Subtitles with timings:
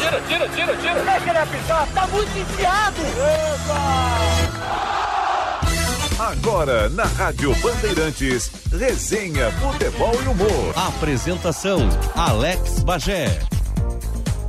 [0.00, 1.02] tira, tira, tira, tira.
[1.02, 3.02] Deixa ele apitar, tá muito enfiado.
[6.18, 10.72] Agora, na Rádio Bandeirantes, resenha, futebol e humor.
[10.76, 13.40] Apresentação: Alex Bagé.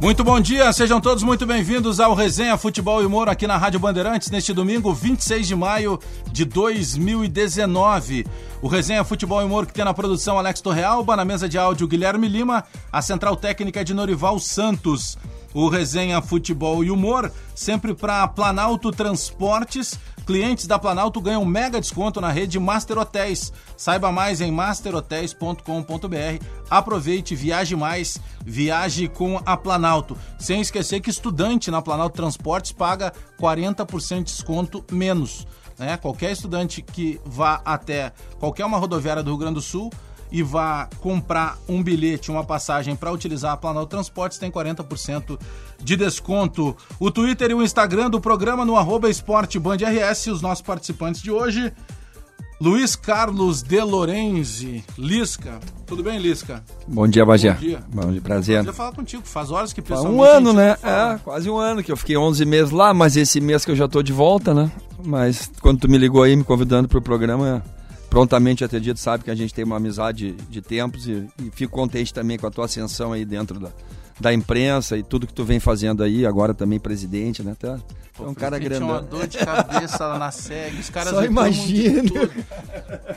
[0.01, 3.79] Muito bom dia, sejam todos muito bem-vindos ao Resenha Futebol e Humor aqui na Rádio
[3.79, 5.99] Bandeirantes neste domingo, 26 de maio
[6.31, 8.25] de 2019.
[8.63, 11.88] O Resenha Futebol e Humor que tem na produção Alex Torrealba, na mesa de áudio
[11.88, 15.20] Guilherme Lima, a central técnica de Norival Santos.
[15.53, 19.99] O Resenha Futebol e Humor sempre para Planalto Transportes.
[20.25, 23.51] Clientes da Planalto ganham mega desconto na rede Master Hotéis.
[23.75, 26.45] Saiba mais em masterhotels.com.br.
[26.69, 30.17] Aproveite, viaje mais, viaje com a Planalto.
[30.39, 35.45] Sem esquecer que estudante na Planalto Transportes paga 40% de desconto menos.
[35.77, 35.97] Né?
[35.97, 39.91] Qualquer estudante que vá até qualquer uma rodoviária do Rio Grande do Sul
[40.31, 45.39] e vá comprar um bilhete, uma passagem para utilizar a Planalto Transportes, tem 40%
[45.83, 46.75] de desconto.
[47.00, 51.22] O Twitter e o Instagram do programa no arroba Esporte Band RS, os nossos participantes
[51.22, 51.73] de hoje.
[52.61, 55.59] Luiz Carlos De Lorenzi, Lisca.
[55.88, 56.64] Tudo bem, Lisca?
[56.88, 57.53] Bom dia, Bagé.
[57.53, 57.83] Bom dia.
[57.92, 58.55] Bom dia, prazer.
[58.58, 60.16] Prazer falar contigo, faz horas que Há pessoalmente...
[60.16, 60.77] um ano, né?
[60.83, 63.75] É, quase um ano que eu fiquei 11 meses lá, mas esse mês que eu
[63.75, 64.72] já tô de volta, né?
[65.03, 67.64] Mas quando tu me ligou aí, me convidando pro programa,
[68.12, 72.14] prontamente atendido, sabe que a gente tem uma amizade de tempos e, e fico contente
[72.14, 73.70] também com a tua ascensão aí dentro da,
[74.20, 77.56] da imprensa e tudo que tu vem fazendo aí, agora também presidente, né?
[77.58, 77.80] Tá,
[78.20, 79.20] é um cara Presidente, Tinha uma grandão.
[79.20, 82.12] dor de cabeça lá na SEG, os caras Só imagina.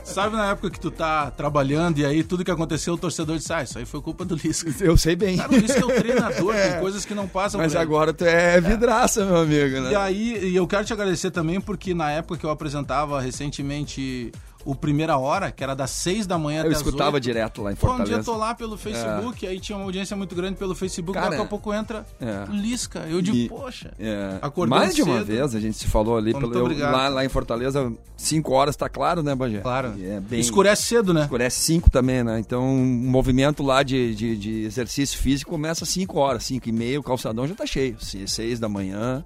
[0.04, 3.52] Sabe na época que tu tá trabalhando e aí tudo que aconteceu, o torcedor disse,
[3.52, 4.72] ah, isso aí foi culpa do Lisca.
[4.80, 5.36] Eu sei bem.
[5.38, 7.82] Cara, o Lisca é o treinador, tem coisas que não passam Mas por ele.
[7.82, 9.90] agora tu é vidraça, meu amigo, né?
[9.90, 14.30] E aí, e eu quero te agradecer também, porque na época que eu apresentava recentemente
[14.64, 17.62] o Primeira Hora, que era das seis da manhã Eu até as escutava oito, direto
[17.62, 18.24] lá em Pô, um dia eu Fortaleza.
[18.32, 21.46] tô lá pelo Facebook, aí tinha uma audiência muito grande pelo Facebook, Cara, daqui a
[21.46, 22.46] pouco entra é.
[22.50, 23.00] Lisca.
[23.08, 26.32] Eu digo, E- poxa, É, Acordou mais de uma vez a gente se falou ali
[26.32, 29.58] pelo, eu- lá, lá em Fortaleza, 5 horas tá claro, né, Bagé?
[29.60, 29.94] claro.
[29.96, 31.22] E É bem, Escurece cedo, né?
[31.22, 32.38] escurece 5 também, né?
[32.38, 36.72] Então, um movimento lá de, de, de exercício físico começa às 5 horas, 5 e
[36.72, 39.22] meia, o calçadão já tá cheio, 6 da manhã.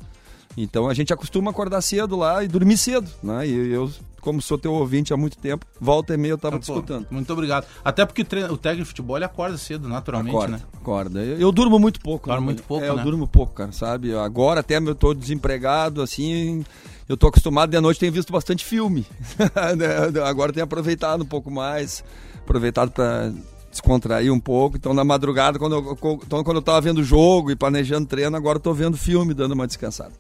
[0.63, 3.47] Então a gente acostuma acordar cedo lá e dormir cedo, né?
[3.47, 6.59] E eu, como sou teu ouvinte há muito tempo, volta e meia eu tava Ah,
[6.59, 7.07] te pô, escutando.
[7.11, 7.67] Muito obrigado.
[7.85, 10.63] Até porque o técnico de futebol ele acorda cedo, naturalmente, Acorda, né?
[10.75, 11.21] acorda.
[11.21, 12.27] Eu, eu durmo muito pouco.
[12.29, 12.47] Dorme né?
[12.47, 13.03] muito pouco, É, eu né?
[13.03, 14.15] durmo pouco, cara, sabe?
[14.15, 16.65] Agora até eu tô desempregado, assim,
[17.09, 19.07] eu tô acostumado, de noite tenho visto bastante filme.
[19.77, 20.21] Né?
[20.25, 22.03] Agora tenho aproveitado um pouco mais,
[22.43, 23.33] aproveitado para
[23.71, 24.77] descontrair um pouco.
[24.77, 28.57] Então na madrugada, quando eu, então, quando eu tava vendo jogo e planejando treino, agora
[28.59, 30.13] eu tô vendo filme, dando uma descansada.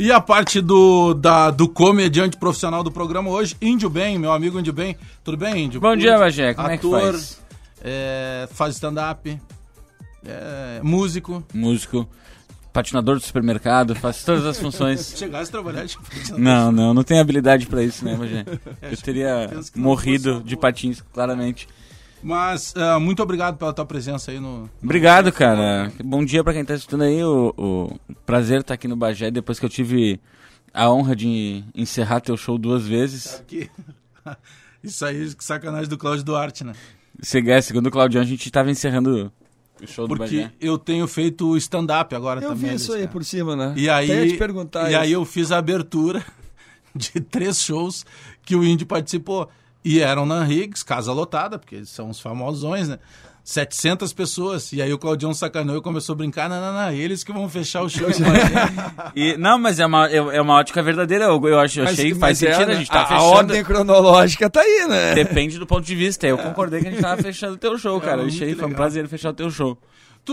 [0.00, 4.58] E a parte do, da, do comediante profissional do programa hoje, Índio Bem, meu amigo
[4.58, 4.96] Índio Bem.
[5.22, 5.78] Tudo bem, Índio?
[5.78, 6.54] Bom dia, Bagé.
[6.54, 7.38] Como é que Ator, faz?
[7.84, 9.38] é, faz stand-up,
[10.24, 11.44] é, músico.
[11.52, 12.08] Músico,
[12.72, 15.12] patinador do supermercado, faz todas as funções.
[15.18, 15.98] Chegasse a trabalhar de
[16.38, 18.46] Não, não, não tenho habilidade pra isso, né, Bagé?
[18.80, 21.68] Eu teria morrido de patins, claramente.
[22.22, 24.68] Mas ah, muito obrigado pela tua presença aí no.
[24.82, 25.90] Obrigado, cara.
[26.04, 27.22] Bom dia pra quem tá assistindo aí.
[27.24, 30.20] O, o prazer estar aqui no Bagé depois que eu tive
[30.72, 33.36] a honra de encerrar teu show duas vezes.
[33.40, 33.70] Aqui.
[34.82, 36.72] Isso aí, que sacanagem do Cláudio Duarte, né?
[37.22, 39.30] Segundo segundo o Claudião, a gente tava encerrando
[39.82, 40.52] o show do Porque Bagé.
[40.60, 42.70] eu tenho feito stand-up agora Eu também.
[42.70, 43.74] vi isso aí Alice, por cima, né?
[43.76, 45.14] E aí, Até te perguntar e aí isso.
[45.20, 46.24] eu fiz a abertura
[46.94, 48.06] de três shows
[48.42, 49.50] que o Indy participou.
[49.84, 52.98] E eram na Riggs, casa lotada, porque eles são os famosões, né?
[53.42, 54.72] 700 pessoas.
[54.72, 56.48] E aí o Claudião sacaneou e começou a brincar.
[56.48, 58.06] Não, não, não, eles que vão fechar o show.
[59.16, 61.24] E, não, mas é uma, é é uma ótica verdadeira.
[61.24, 62.68] Eu, eu acho, eu Mas- achei que faz é, sentido.
[62.68, 62.74] né?
[62.74, 63.24] a gente tá a, fechando.
[63.24, 65.14] a ordem cronológica tá aí, né?
[65.14, 66.26] Depende do ponto de vista.
[66.26, 68.18] Eu concordei que a gente tava fechando o teu show, cara.
[68.18, 68.76] Eu muito achei, foi um legal.
[68.76, 69.76] prazer fechar o teu show.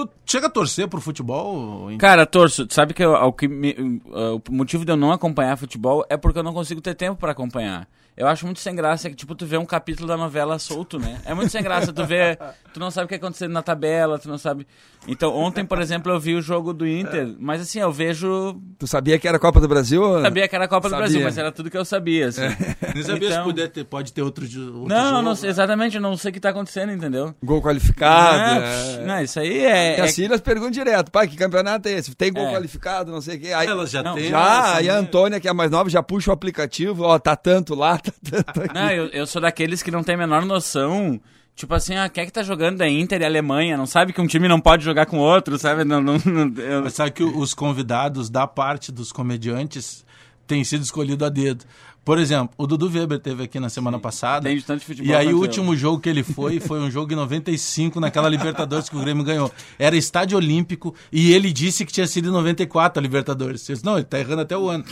[0.05, 1.89] Tu chega a torcer pro futebol?
[1.89, 1.97] Indy?
[1.97, 2.67] Cara, torço.
[2.69, 6.15] Sabe que, eu- o, que me- uh, o motivo de eu não acompanhar futebol é
[6.17, 7.87] porque eu não consigo ter tempo pra acompanhar.
[8.15, 11.21] Eu acho muito sem graça que, tipo, tu vê um capítulo da novela solto, né?
[11.23, 11.93] É muito sem graça.
[11.93, 12.35] Tu vê.
[12.73, 14.65] Tu não sabe o que aconteceu na tabela, tu não sabe.
[15.07, 18.59] Então, ontem, por exemplo, eu vi o jogo do Inter, mas assim, eu vejo.
[18.79, 20.01] Tu sabia que era Copa do Brasil?
[20.23, 20.97] Sabia que era a Copa Sabia.
[20.97, 22.41] do Brasil, mas era tudo que eu sabia, assim.
[22.95, 25.21] Nem sabia se Então- puder ter, pode ter outro, outro Não, jogo.
[25.21, 27.35] não sei, exatamente, eu não sei o que tá acontecendo, entendeu?
[27.43, 28.37] Gol qualificado.
[28.59, 29.05] não, é.
[29.05, 29.86] não, isso aí é.
[29.95, 32.13] E é- as filhas perguntam direto, pai, que campeonato é esse?
[32.15, 32.51] Tem gol É.
[32.53, 33.53] qualificado, não sei o quê.
[33.53, 34.29] Aí, Elas já Não, têm.
[34.29, 34.99] já, essa, aí a né?
[34.99, 38.11] Antônia, que é a mais nova, já puxa o aplicativo, ó, tá tanto lá, tá
[38.23, 38.73] tanto aqui.
[38.73, 41.19] Não, eu, eu sou daqueles que não tem a menor noção.
[41.55, 43.75] Tipo assim, ah, quem é que tá jogando da Inter e Alemanha?
[43.75, 45.83] Não sabe que um time não pode jogar com outro, sabe?
[45.83, 50.05] Não, não, não- eu- sabe que os convidados da parte dos comediantes
[50.47, 51.65] tem sido escolhido a dedo.
[52.05, 54.49] Por exemplo, o Dudu Weber teve aqui na semana passada.
[54.49, 56.89] Entende tanto de futebol E aí quanto o último jogo que ele foi foi um
[56.89, 59.51] jogo em 95 naquela Libertadores que o Grêmio ganhou.
[59.77, 63.67] Era estádio olímpico e ele disse que tinha sido em 94 a Libertadores.
[63.67, 64.85] Eu disse, não, ele tá errando até o ano.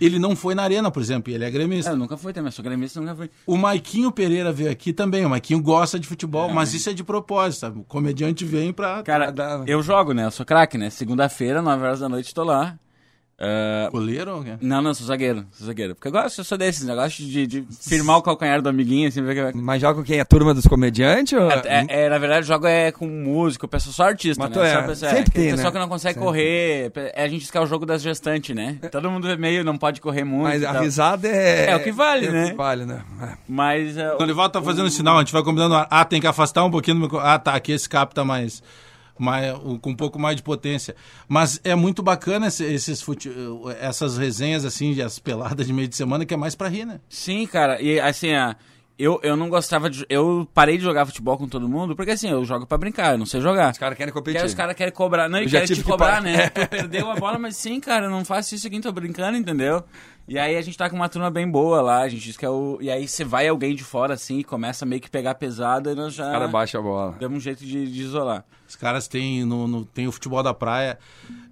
[0.00, 1.90] Ele não foi na arena, por exemplo, e ele é gremista.
[1.90, 3.30] É, eu nunca fui também, sou gremista, nunca fui.
[3.46, 5.24] O Maiquinho Pereira veio aqui também.
[5.24, 7.60] O Maiquinho gosta de futebol, mas isso é de propósito.
[7.60, 7.80] Sabe?
[7.80, 9.02] O comediante vem pra.
[9.02, 10.24] Cara, dá- eu jogo, né?
[10.26, 10.90] Eu sou craque, né?
[10.90, 12.78] Segunda-feira, 9 horas da noite, tô lá.
[13.38, 14.54] Ah, Goleiro ou quê?
[14.62, 15.94] não, não, sou zagueiro, sou zagueiro.
[15.94, 19.08] Porque eu gosto, eu sou desses, eu gosto de, de firmar o calcanhar do amiguinho,
[19.08, 19.58] assim, ver que.
[19.58, 20.18] Mas joga com quem?
[20.18, 21.38] A turma dos comediantes?
[21.38, 21.50] Ou...
[21.50, 24.56] É, é, na verdade, jogo é com músico, pessoa só artista, Mas né?
[24.56, 25.72] tu é, Só pessoa, sempre aquele tem, pessoal né?
[25.72, 26.26] que não consegue Sempre.
[26.26, 26.92] correr.
[26.94, 28.78] É, a gente diz que é o jogo das gestantes, né?
[28.90, 30.44] Todo mundo é meio, não pode correr muito.
[30.44, 30.82] Mas a tal.
[30.82, 31.70] risada é...
[31.70, 32.50] É o que vale, é o né?
[32.50, 33.02] que vale, né?
[33.20, 33.28] É.
[33.46, 33.98] Mas.
[33.98, 35.74] é, O Dorival tá fazendo sinal, a gente vai combinando.
[35.90, 37.06] Ah, tem que afastar um pouquinho.
[37.18, 38.62] Ah, tá, aqui esse capta mais.
[39.22, 40.94] Mais com um pouco mais de potência.
[41.28, 43.30] Mas é muito bacana esse- esses fute...
[43.80, 47.00] essas resenhas, assim, as peladas de meio de semana, que é mais pra rir, né?
[47.08, 47.80] Sim, cara.
[47.80, 48.56] E assim, ah,
[48.98, 50.06] eu, eu não gostava de.
[50.08, 53.18] Eu parei de jogar futebol com todo mundo, porque assim, eu jogo pra brincar, eu
[53.18, 53.72] não sei jogar.
[53.72, 54.40] Os caras querem competir.
[54.40, 55.28] aí os caras querem cobrar.
[55.28, 56.20] Não, e Eu querem te que cobrar, parar.
[56.22, 56.48] né?
[56.50, 59.82] Tu perdeu a bola, mas sim, cara, eu não faço isso aqui, tô brincando, entendeu?
[60.28, 62.44] E aí a gente tá com uma turma bem boa lá, a gente diz que
[62.44, 62.78] é o.
[62.80, 65.94] E aí você vai alguém de fora assim e começa meio que pegar pesada e
[65.94, 66.24] nós já.
[66.26, 67.14] Os caras baixam a bola.
[67.20, 68.44] Damos um jeito de, de isolar.
[68.68, 70.98] Os caras têm, no, no- tem o futebol da praia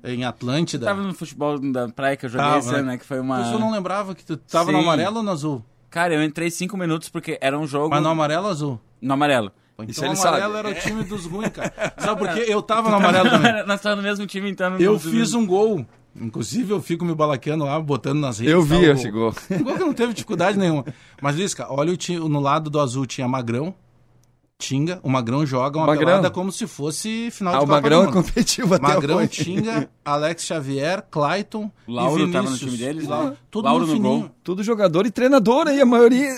[0.03, 0.87] em Atlântida.
[0.87, 2.93] Tava no futebol da praia que eu joguei Tava, esse ano, né?
[2.93, 2.99] né?
[2.99, 3.39] Que foi uma.
[3.41, 4.85] Eu só não lembrava que tu tava no Sim.
[4.85, 5.65] amarelo ou no azul?
[5.95, 7.91] Cara, eu entrei cinco minutos porque era um jogo.
[7.91, 8.81] Mas no amarelo ou azul?
[9.01, 9.53] No amarelo.
[9.79, 10.59] Então Isso o amarelo sabe.
[10.59, 11.73] era o time dos ruins, cara.
[11.99, 12.47] Sabe por quê?
[12.49, 13.53] Eu tava no amarelo também.
[13.65, 14.77] Nós estávamos no mesmo time, então.
[14.77, 15.87] Eu fiz um gol.
[16.21, 18.53] Inclusive, eu fico me balaqueando lá, botando nas redes.
[18.53, 19.33] Eu tá, vi o esse gol.
[19.53, 20.85] Um gol que não teve dificuldade nenhuma.
[21.23, 23.73] Mas, Lisca, olha o ti- no lado do azul tinha Magrão,
[24.59, 25.01] Tinga.
[25.03, 26.07] O Magrão joga uma Magrão.
[26.07, 28.15] pelada como se fosse final Ah, de o Copa Magrão do Mundo.
[28.25, 29.29] competiu até Magrão, hoje.
[29.29, 32.33] Tinga, Alex Xavier, Clayton Lauro e Vinícius.
[32.45, 33.37] tava no time deles, né?
[33.51, 34.21] Tudo Lauro no fininho.
[34.21, 34.31] gol.
[34.45, 36.31] Tudo jogador e treinador aí, a maioria.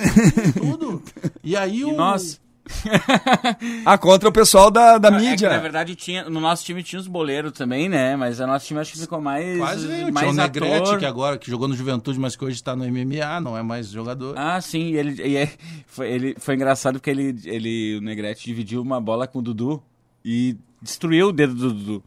[0.59, 1.03] Tudo.
[1.45, 1.91] E aí o...
[1.91, 2.41] E nós.
[3.85, 5.49] Ah, contra o pessoal da, da É que, mídia.
[5.51, 8.17] na verdade, tinha, no nosso time tinha os boleiros também, né?
[8.17, 9.57] Mas o nosso time acho que ficou mais.
[9.59, 10.01] Quase veio.
[10.03, 10.99] Tinha mais o Negrete, ator.
[10.99, 13.89] que agora que jogou no Juventude, mas que hoje está no MMA, não é mais
[13.91, 14.35] jogador.
[14.39, 15.51] Ah, sim, e ele, e é-
[15.87, 19.83] foi, ele foi engraçado porque ele, ele, o Negrete dividiu uma bola com o Dudu
[20.25, 22.05] e destruiu o dedo do Dudu.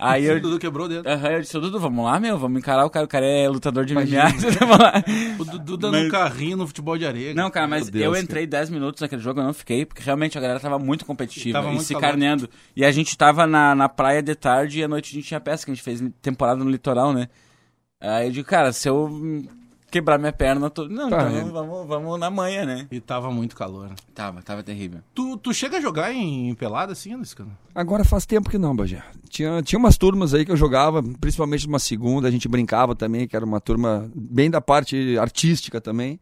[0.00, 1.06] Aí o eu, Dudu quebrou o dedo.
[1.08, 3.84] Aham, eu disse, Dudu, vamos lá, meu, vamos encarar o cara, o cara é lutador
[3.84, 4.04] de MMA,
[4.58, 4.92] vamos lá.
[5.38, 7.34] O Dudu dando Mas- um carrinho no futebol de areia.
[7.34, 8.22] Não, cara, mas Deus, eu cara.
[8.24, 11.58] entrei 10 minutos naquele jogo, eu não fiquei, porque realmente a galera tava muito competitiva
[11.58, 12.06] Tava e muito se calor.
[12.08, 12.48] carneando.
[12.74, 15.40] E a gente tava na, na praia de tarde e à noite a gente tinha
[15.40, 17.28] pesca, a gente fez temporada no litoral, né?
[18.00, 19.10] Aí eu digo, cara, se eu
[19.90, 20.88] quebrar minha perna, eu tô...
[20.88, 21.50] não, Tá, então é.
[21.50, 22.86] vamos, vamos na manhã, né?
[22.90, 23.90] E tava muito calor.
[24.14, 25.00] Tava, tava terrível.
[25.14, 27.46] Tu, tu chega a jogar em pelada assim, Lisca?
[27.74, 29.02] Agora faz tempo que não, Bagé.
[29.28, 33.26] Tinha, tinha umas turmas aí que eu jogava, principalmente numa segunda, a gente brincava também,
[33.26, 36.20] que era uma turma bem da parte artística também.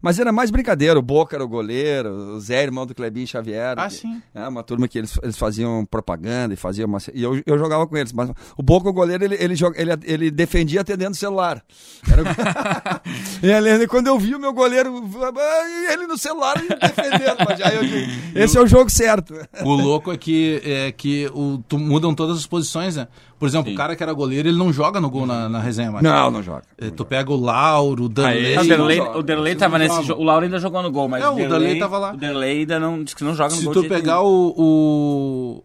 [0.00, 3.74] Mas era mais brincadeira, o Boca era o goleiro, o Zé, irmão do Clebinho Xavier.
[3.78, 4.22] Ah, que- sim.
[4.34, 7.86] É uma turma que eles, eles faziam propaganda e faziam uma, E eu, eu jogava
[7.86, 8.12] com eles.
[8.12, 11.62] Mas o Boca, o goleiro, ele, ele, joga- ele, ele defendia até dentro do celular.
[12.10, 12.22] Era...
[13.42, 15.02] e ele, quando eu vi o meu goleiro,
[15.36, 17.36] ah, ele no celular e defendendo.
[17.46, 19.34] Mas aí eu digo, esse é o jogo certo.
[19.62, 23.08] O louco é que, é que o, tu, mudam todas as posições, né?
[23.38, 23.74] Por exemplo, Sim.
[23.74, 26.02] o cara que era goleiro, ele não joga no gol na, na resenha mais.
[26.02, 26.64] Não, não joga.
[26.76, 28.56] É, Tu pega o Lauro, o Danley.
[28.56, 29.18] Ah, o não joga.
[29.42, 30.20] o Esses tava não nesse jogo.
[30.20, 32.12] O Lauro ainda jogou no gol, mas É, o Derlei tava lá.
[32.14, 33.72] O Derlei ainda não, disse que não joga no Se gol.
[33.74, 35.64] tu de jeito pegar o, o-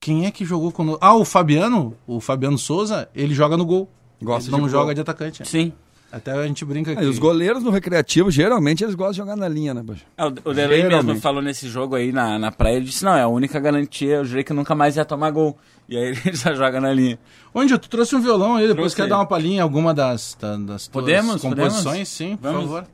[0.00, 0.98] Quem é que jogou quando.
[1.00, 3.88] Ah, o Fabiano, o Fabiano Souza, ele joga no gol.
[4.22, 4.94] Gosta ele não de joga gol.
[4.94, 5.48] de atacante.
[5.48, 5.72] Sim.
[6.10, 7.02] Até a gente brinca aqui.
[7.02, 10.04] Aí, os goleiros no recreativo, geralmente, eles gostam de jogar na linha, né, Baixo?
[10.16, 13.20] É, o Derlei mesmo falou nesse jogo aí na, na praia, ele disse, não, é
[13.22, 15.58] a única garantia, eu jurei que nunca mais ia tomar gol.
[15.86, 17.18] E aí ele já joga na linha.
[17.54, 18.96] Onde tu trouxe um violão aí, depois Trouxe.
[18.96, 21.84] quer dar uma palhinha em alguma das, da- das tuas Podemos, composições?
[21.84, 22.08] podemos?
[22.08, 22.62] Sim, por Vamos.
[22.64, 22.86] favor.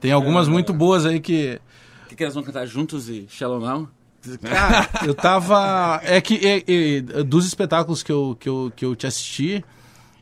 [0.00, 1.60] Tem algumas muito boas aí que.
[2.06, 3.88] O que, que eles vão cantar juntos e Shallow Now?
[4.42, 6.00] Cara, eu tava.
[6.04, 9.64] É que é- é, dos espetáculos que eu, que eu, que eu te assisti,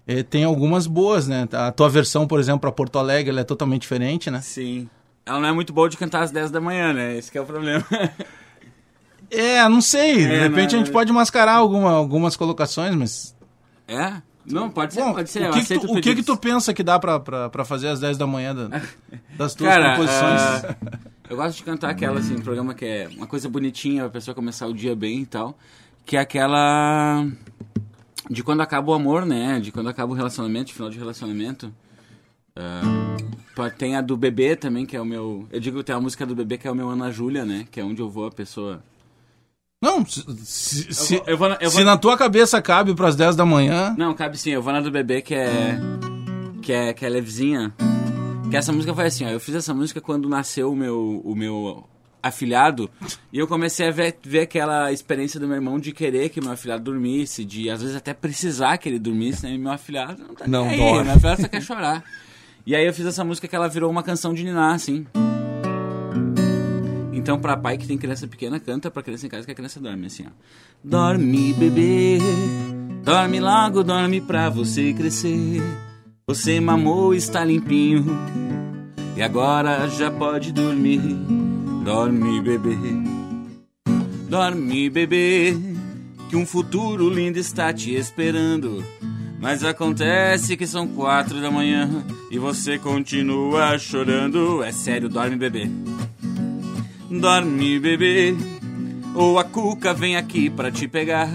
[0.08, 1.46] é, tem algumas boas, né?
[1.52, 4.40] A tua versão, por exemplo, pra Porto Alegre, ela é totalmente diferente, né?
[4.40, 4.88] Sim.
[5.26, 7.16] Ela não é muito boa de cantar às 10 da manhã, né?
[7.18, 7.84] Esse que é o problema.
[9.30, 10.16] É, não sei.
[10.16, 13.36] De É, repente não, a gente pode mascarar alguma, algumas colocações, mas.
[13.86, 14.22] é?
[14.46, 15.50] Não, pode ser, Bom, pode ser.
[15.50, 17.88] o que, que tu, o que, que tu pensa que dá pra, pra, pra fazer
[17.88, 18.80] às 10 da manhã da-
[19.36, 20.40] das tuas Cara, composições?
[20.40, 20.76] ah,
[21.28, 24.34] eu gosto de cantar aquela, assim, um programa que é uma coisa bonitinha, a pessoa
[24.34, 25.58] começar o dia bem e tal.
[26.06, 27.26] Que é aquela.
[28.30, 29.58] De quando acaba o amor, né?
[29.60, 31.72] De quando acaba o relacionamento, final de relacionamento.
[33.54, 35.46] Pode- tem a do bebê também, que é o meu.
[35.50, 37.66] Eu digo tem a música do bebê que é o meu Ana Júlia, né?
[37.70, 38.82] Que é onde eu vou a pessoa.
[39.82, 42.94] Não, se, se, se- vou- eu vou na- eu se vou- na tua cabeça cabe
[42.94, 43.94] pras 10 da manhã.
[43.96, 45.78] Não, cabe sim, eu vou na do bebê que é.
[46.62, 47.72] que é, que é levezinha.
[48.50, 49.28] Que essa música foi assim, ó.
[49.28, 51.84] Eu fiz essa música quando nasceu o meu, o meu
[52.22, 52.90] afilhado
[53.32, 56.52] e eu comecei a ver, ver aquela experiência do meu irmão de querer que meu
[56.52, 59.54] afilhado dormisse, de às vezes até precisar que ele dormisse, né?
[59.54, 61.04] E meu afilhado não tá Não nem aí, dorme.
[61.04, 62.04] meu afilhado só quer chorar.
[62.66, 65.06] E aí eu fiz essa música que ela virou uma canção de ninar, assim.
[67.12, 69.80] Então, pra pai que tem criança pequena, canta pra criança em casa que a criança
[69.80, 70.30] dorme, assim, ó.
[70.82, 72.18] Dorme, bebê,
[73.04, 75.60] dorme logo, dorme pra você crescer.
[76.26, 78.06] Você mamou, está limpinho,
[79.16, 81.02] e agora já pode dormir.
[81.88, 82.76] Dorme, bebê,
[84.28, 85.56] dorme, bebê,
[86.28, 88.84] que um futuro lindo está te esperando.
[89.40, 94.62] Mas acontece que são quatro da manhã e você continua chorando.
[94.62, 95.66] É sério, dorme, bebê.
[97.10, 98.36] Dorme, bebê,
[99.14, 101.30] ou a cuca vem aqui pra te pegar.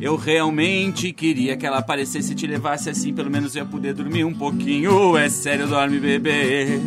[0.00, 3.94] Eu realmente queria que ela aparecesse e te levasse assim, pelo menos eu ia poder
[3.94, 5.16] dormir um pouquinho.
[5.16, 6.80] É sério, dorme, bebê.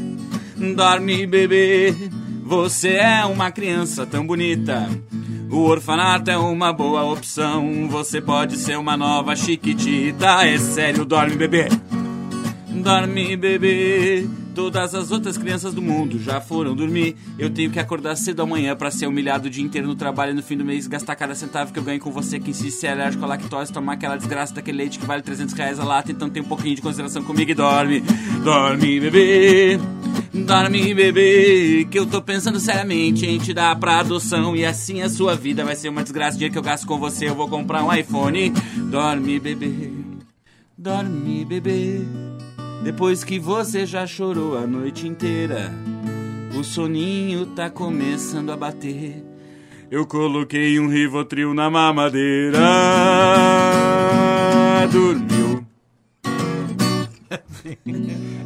[0.76, 1.96] Dorme, bebê.
[2.52, 4.86] Você é uma criança tão bonita.
[5.50, 7.88] O orfanato é uma boa opção.
[7.88, 10.46] Você pode ser uma nova chiquitita.
[10.46, 11.70] É sério, dorme, bebê.
[12.68, 14.28] Dorme, bebê.
[14.54, 17.16] Todas as outras crianças do mundo já foram dormir.
[17.40, 20.36] Eu tenho que acordar cedo amanhã pra ser humilhado o dia inteiro no trabalho e
[20.36, 22.88] no fim do mês gastar cada centavo que eu ganho com você que insiste ser
[22.88, 26.12] alérgico à lactose, tomar aquela desgraça daquele leite que vale 300 reais a lata.
[26.12, 28.04] Então tem um pouquinho de consideração comigo e dorme.
[28.44, 29.80] Dorme, bebê.
[30.34, 31.88] Dorme, bebê.
[31.90, 34.56] Que eu tô pensando seriamente em te dar pra adoção.
[34.56, 36.36] E assim a sua vida vai ser uma desgraça.
[36.36, 38.52] O dia que eu gasto com você, eu vou comprar um iPhone.
[38.90, 39.92] Dorme, bebê.
[40.78, 42.02] Dorme, bebê.
[42.84, 45.72] Depois que você já chorou a noite inteira,
[46.58, 49.24] o soninho tá começando a bater.
[49.92, 52.58] Eu coloquei um Rivotril na mamadeira.
[54.92, 55.41] Dormiu.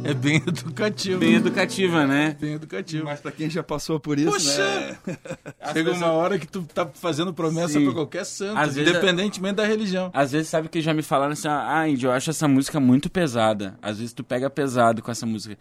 [0.04, 1.18] É bem educativo.
[1.20, 2.36] Bem educativa, né?
[2.40, 3.04] Bem educativo.
[3.04, 4.96] Mas pra quem já passou por isso, Poxa!
[5.06, 5.16] né?
[5.72, 7.84] Chega uma hora que tu tá fazendo promessa Sim.
[7.86, 10.10] pra qualquer santo, Às vezes- independentemente da religião.
[10.14, 13.10] Às vezes sabe que já me falaram assim, ah, Indy, eu acho essa música muito
[13.10, 13.76] pesada.
[13.82, 15.56] Às vezes tu pega pesado com essa música.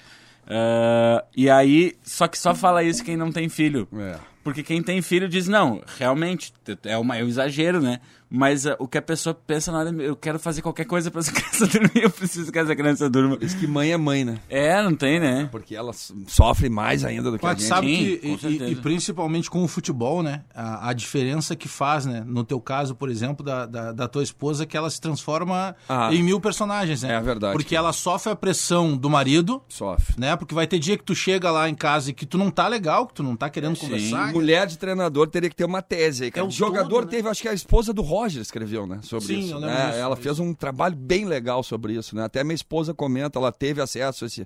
[0.47, 3.87] Ah, e aí, só que só fala isso quem não tem filho.
[3.93, 4.15] É.
[4.43, 7.99] Porque quem tem filho diz, não, realmente, é, uma, é um exagero, né?
[8.29, 11.19] Mas ah, o que a pessoa pensa na hora, eu quero fazer qualquer coisa pra
[11.19, 13.37] essa criança dormir, eu preciso que essa criança durma.
[13.37, 14.39] Diz que mãe é mãe, né?
[14.49, 15.47] É, não tem, né?
[15.51, 15.91] Porque ela
[16.27, 17.67] sofre mais ainda do que a Mas gente.
[17.67, 20.41] sabe Sim, que, com e- e, e principalmente com o futebol, né?
[20.53, 22.23] A, a diferença que faz, né?
[22.25, 26.09] No teu caso, por exemplo, da, da, da tua esposa, que ela se transforma Ah.
[26.13, 27.13] em mil personagens, né?
[27.15, 27.53] É verdade.
[27.53, 30.15] Porque ela sofre a pressão do marido, Sofre.
[30.19, 30.34] né?
[30.37, 32.67] Porque vai ter dia que tu chega lá em casa e que tu não tá
[32.67, 33.81] legal, que tu não tá querendo Sim.
[33.85, 34.31] conversar.
[34.33, 36.45] Mulher de treinador teria que ter uma tese aí, cara.
[36.45, 37.11] É o Jogador todo, né?
[37.11, 38.99] teve, acho que a esposa do Roger escreveu, né?
[39.03, 39.53] Sobre Sim, isso.
[39.53, 42.23] eu lembro É, disso, ela fez um trabalho bem legal sobre isso, né?
[42.25, 44.45] Até minha esposa comenta, ela teve acesso a esse,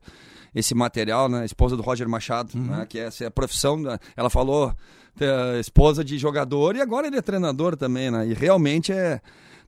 [0.55, 1.41] esse material, né?
[1.41, 2.61] A esposa do Roger Machado, Uhum.
[2.65, 2.85] né?
[2.87, 3.77] Que essa é a profissão.
[3.77, 3.97] né?
[4.17, 4.73] Ela falou,
[5.19, 8.27] é, esposa de jogador e agora ele é treinador também, né?
[8.27, 9.19] E realmente é.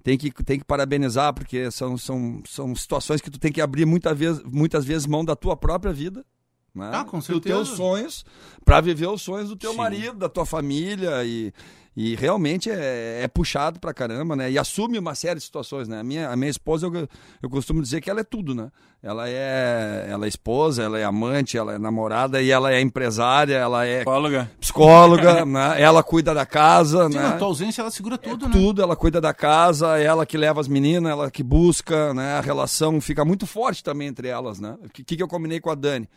[0.03, 3.85] Tem que, tem que parabenizar, porque são, são, são situações que tu tem que abrir
[3.85, 6.25] muita vez, muitas vezes mão da tua própria vida.
[6.73, 6.89] Né?
[6.93, 7.55] Ah, com Dos certeza.
[7.55, 8.25] teus sonhos,
[8.63, 9.77] para viver os sonhos do teu Sim.
[9.77, 11.53] marido, da tua família e,
[11.95, 14.49] e realmente é, é puxado pra caramba, né?
[14.49, 15.99] E assume uma série de situações, né?
[15.99, 17.07] A minha, a minha esposa, eu,
[17.43, 18.71] eu costumo dizer que ela é tudo, né?
[19.03, 23.55] Ela é, ela é esposa, ela é amante, ela é namorada e ela é empresária,
[23.55, 24.51] ela é Psicóloga.
[24.59, 25.81] psicóloga, né?
[25.81, 27.23] Ela cuida da casa, Sim, né?
[27.23, 28.51] na tua ausência ela segura tudo, né?
[28.53, 32.35] Tudo, ela cuida da casa, ela que leva as meninas, ela que busca, né?
[32.37, 34.77] A relação fica muito forte também entre elas, né?
[34.85, 36.07] O que, que eu combinei com a Dani?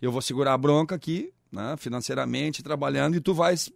[0.00, 1.74] Eu vou segurar a bronca aqui, né?
[1.76, 3.70] Financeiramente, trabalhando, e tu vais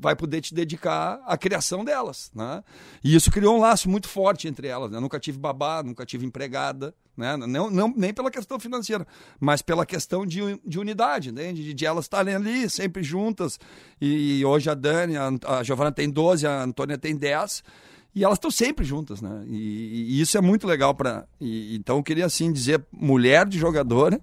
[0.00, 2.62] vai poder te dedicar à criação delas, né?
[3.02, 4.96] E isso criou um laço muito forte entre elas, né?
[4.96, 7.36] Eu nunca tive babá, nunca tive empregada, né?
[7.36, 9.06] Não, não, nem pela questão financeira,
[9.40, 11.52] mas pela questão de, de unidade, né?
[11.52, 13.58] De, de elas estarem ali, sempre juntas.
[14.00, 17.62] E hoje a Dani, a, a Giovana tem 12, a Antônia tem 10,
[18.14, 19.44] e elas estão sempre juntas, né?
[19.48, 21.26] E, e isso é muito legal para.
[21.40, 24.20] Então eu queria assim dizer, mulher de jogadora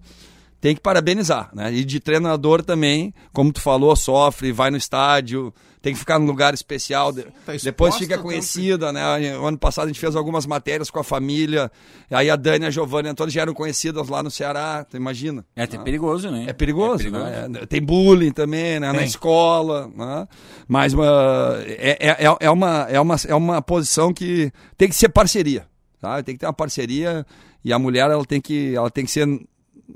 [0.61, 1.73] tem que parabenizar, né?
[1.73, 5.51] E de treinador também, como tu falou, sofre, vai no estádio,
[5.81, 9.35] tem que ficar num lugar especial, de- Tá exposta depois fica o tempo conhecida, né?
[9.39, 11.71] O ano passado a gente fez algumas matérias com a família,
[12.11, 14.95] aí a Dani, a Giovanna e a Antônio já eram conhecidas lá no Ceará, tu
[14.95, 15.43] imagina?
[15.55, 15.81] É até Ah.
[15.81, 16.45] perigoso, né?
[16.47, 17.23] É perigoso, É perigoso.
[17.23, 17.49] né?
[17.63, 18.91] É, Tem bullying também, né?
[18.91, 19.07] Na Tem.
[19.07, 20.27] escola, né?
[20.67, 21.07] Mas uma,
[21.65, 25.65] é, é, é- é uma, é, uma, é uma posição que tem que ser parceria,
[25.99, 26.21] tá?
[26.21, 27.25] Tem que ter uma parceria
[27.65, 29.27] e a mulher ela tem que, ela tem que ser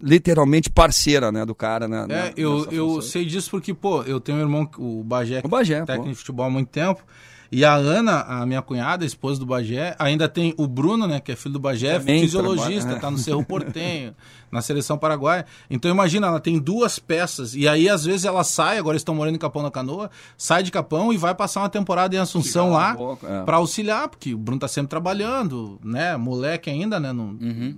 [0.02, 1.46] literalmente parceira, né?
[1.46, 2.06] Do cara, né?
[2.10, 5.48] É, na- eu, eu sei disso porque, pô, eu tenho um irmão, o Bagé, O
[5.48, 6.10] Bagé, técnico pô.
[6.12, 7.04] de futebol há muito tempo.
[7.52, 11.20] E a Ana, a minha cunhada, a esposa do Bagé, ainda tem o Bruno, né,
[11.20, 14.16] que é filho do Bagé, Também fisiologista, trabalha, tá no Cerro Portenho,
[14.52, 15.46] na seleção paraguaia.
[15.70, 19.36] Então imagina, ela tem duas peças e aí às vezes ela sai, agora estão morando
[19.36, 22.98] em Capão da Canoa, sai de Capão e vai passar uma temporada em Assunção lá
[23.00, 23.44] um é.
[23.46, 27.38] para auxiliar, porque o Bruno tá sempre trabalhando, né, moleque ainda, né, no-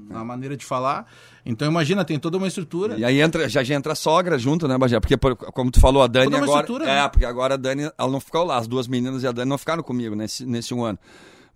[0.09, 1.05] na maneira de falar.
[1.49, 2.97] Então imagina, tem toda uma estrutura.
[2.99, 4.99] E aí entra, já, já entra a sogra junto, né, Bagé?
[4.99, 6.59] Porque, por- como tu falou, a Dani Toda uma agora.
[6.61, 7.07] estrutura, é, né?
[7.09, 9.57] porque agora a Dani, ela não ficou lá, as duas meninas e a Dani não
[9.57, 10.99] ficaram comigo nesse, nesse um ano.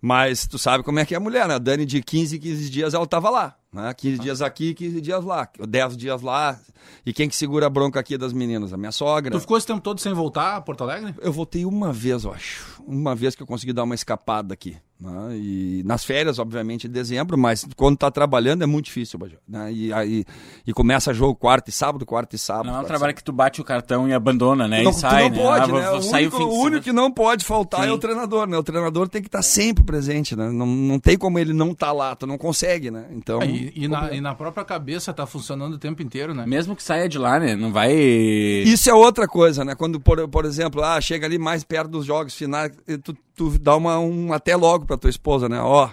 [0.04, 1.54] Mas tu sabe como é que é a mulher, né?
[1.54, 3.54] A Dani de 15 em 15 dias ela tava lá.
[3.72, 3.94] Né?
[3.94, 5.48] 15 dias aqui, 15 dias lá.
[5.68, 6.58] 10 dias lá.
[7.06, 8.72] E quem que segura a bronca aqui das meninas?
[8.72, 9.30] A minha sogra.
[9.30, 11.14] Tu ficou esse tempo todo sem voltar a Porto Alegre?
[11.20, 12.82] Eu voltei uma vez, eu acho.
[12.84, 14.76] Uma vez que eu consegui dar uma escapada aqui.
[15.02, 15.36] Né?
[15.36, 19.18] E nas férias, obviamente, em dezembro, mas quando tá trabalhando é muito difícil,
[19.48, 19.72] né?
[19.72, 20.24] E aí
[20.66, 22.66] e começa jogo quarta e sábado, quarta e sábado.
[22.66, 24.78] Não é um trabalho que tu bate o cartão e abandona, né?
[24.78, 25.42] Tu não, e sai, não né?
[25.42, 25.86] pode, Ah, vou- né?
[25.90, 27.88] vou O único, o único que não pode faltar Sim.
[27.88, 28.56] é o treinador, né?
[28.56, 30.50] O treinador tem que estar sempre presente, né?
[30.50, 33.06] Não, não tem como ele não estar lá, tu não consegue, né?
[33.12, 33.40] Então.
[33.40, 36.44] Ah, E, e na, e na própria cabeça tá funcionando o tempo inteiro, né?
[36.46, 37.56] Mesmo que saia de lá, né?
[37.56, 37.92] Não vai.
[37.92, 39.74] Isso é outra coisa, né?
[39.74, 43.76] Quando, por, por exemplo, ah, chega ali mais perto dos jogos finais, tu, tu dá
[43.76, 45.60] uma, um até logo pra tua esposa, né?
[45.60, 45.88] Ó,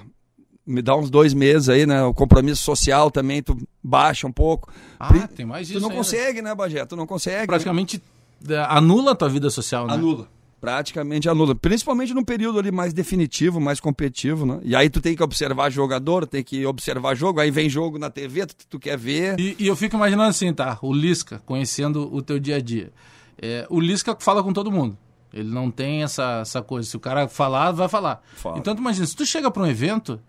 [0.65, 2.03] me dá uns dois meses aí, né?
[2.03, 4.71] O compromisso social também, tu baixa um pouco.
[4.99, 5.97] Ah, Pri- tem mais tu isso não ainda.
[5.97, 6.85] consegue, né, Bagé?
[6.85, 7.47] Tu não consegue.
[7.47, 8.01] Praticamente
[8.47, 9.93] é, anula a tua vida social, né?
[9.93, 10.27] Anula.
[10.61, 11.55] Praticamente anula.
[11.55, 14.59] Principalmente no período ali mais definitivo, mais competitivo, né?
[14.61, 18.09] E aí tu tem que observar jogador, tem que observar jogo, aí vem jogo na
[18.09, 19.39] TV, tu, tu quer ver.
[19.39, 20.77] E, e eu fico imaginando assim, tá?
[20.81, 22.91] O Lisca, conhecendo o teu dia a dia.
[23.41, 24.97] É, o Lisca fala com todo mundo.
[25.33, 26.89] Ele não tem essa, essa coisa.
[26.89, 28.21] Se o cara falar, vai falar.
[28.35, 28.57] Fala.
[28.57, 30.19] Então tu imagina, se tu chega pra um evento,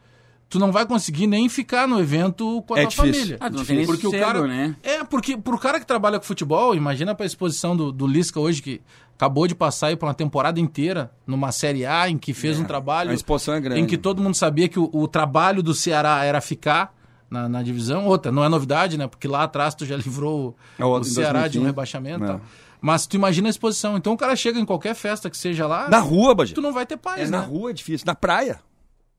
[0.48, 3.12] tu não vai conseguir nem ficar no evento com a É tua difícil.
[3.14, 3.36] família.
[3.40, 4.76] Ah, tu não tem porque o cara, né?
[4.82, 8.60] É, porque pro cara que trabalha com futebol, imagina pra exposição do, do Lisca hoje,
[8.60, 8.80] que
[9.16, 12.64] acabou de passar aí por uma temporada inteira numa Série A, em que fez um
[12.64, 13.80] trabalho A exposição é grande.
[13.80, 16.94] em que todo mundo sabia que o, o trabalho do Ceará era ficar
[17.30, 18.06] na, na divisão.
[18.06, 19.06] Outra, não é novidade, né?
[19.06, 21.66] Porque lá atrás tu já livrou É, o, o- Ceará de um 2015.
[21.66, 22.20] rebaixamento.
[22.22, 22.26] e É.
[22.28, 22.40] tal.
[22.80, 23.96] Mas tu imagina a exposição.
[23.96, 26.54] Então o cara chega em qualquer festa que seja lá, Na rua, Bagé.
[26.54, 27.30] tu não vai ter paz, É né?
[27.30, 28.06] na rua é difícil.
[28.06, 28.60] Na praia.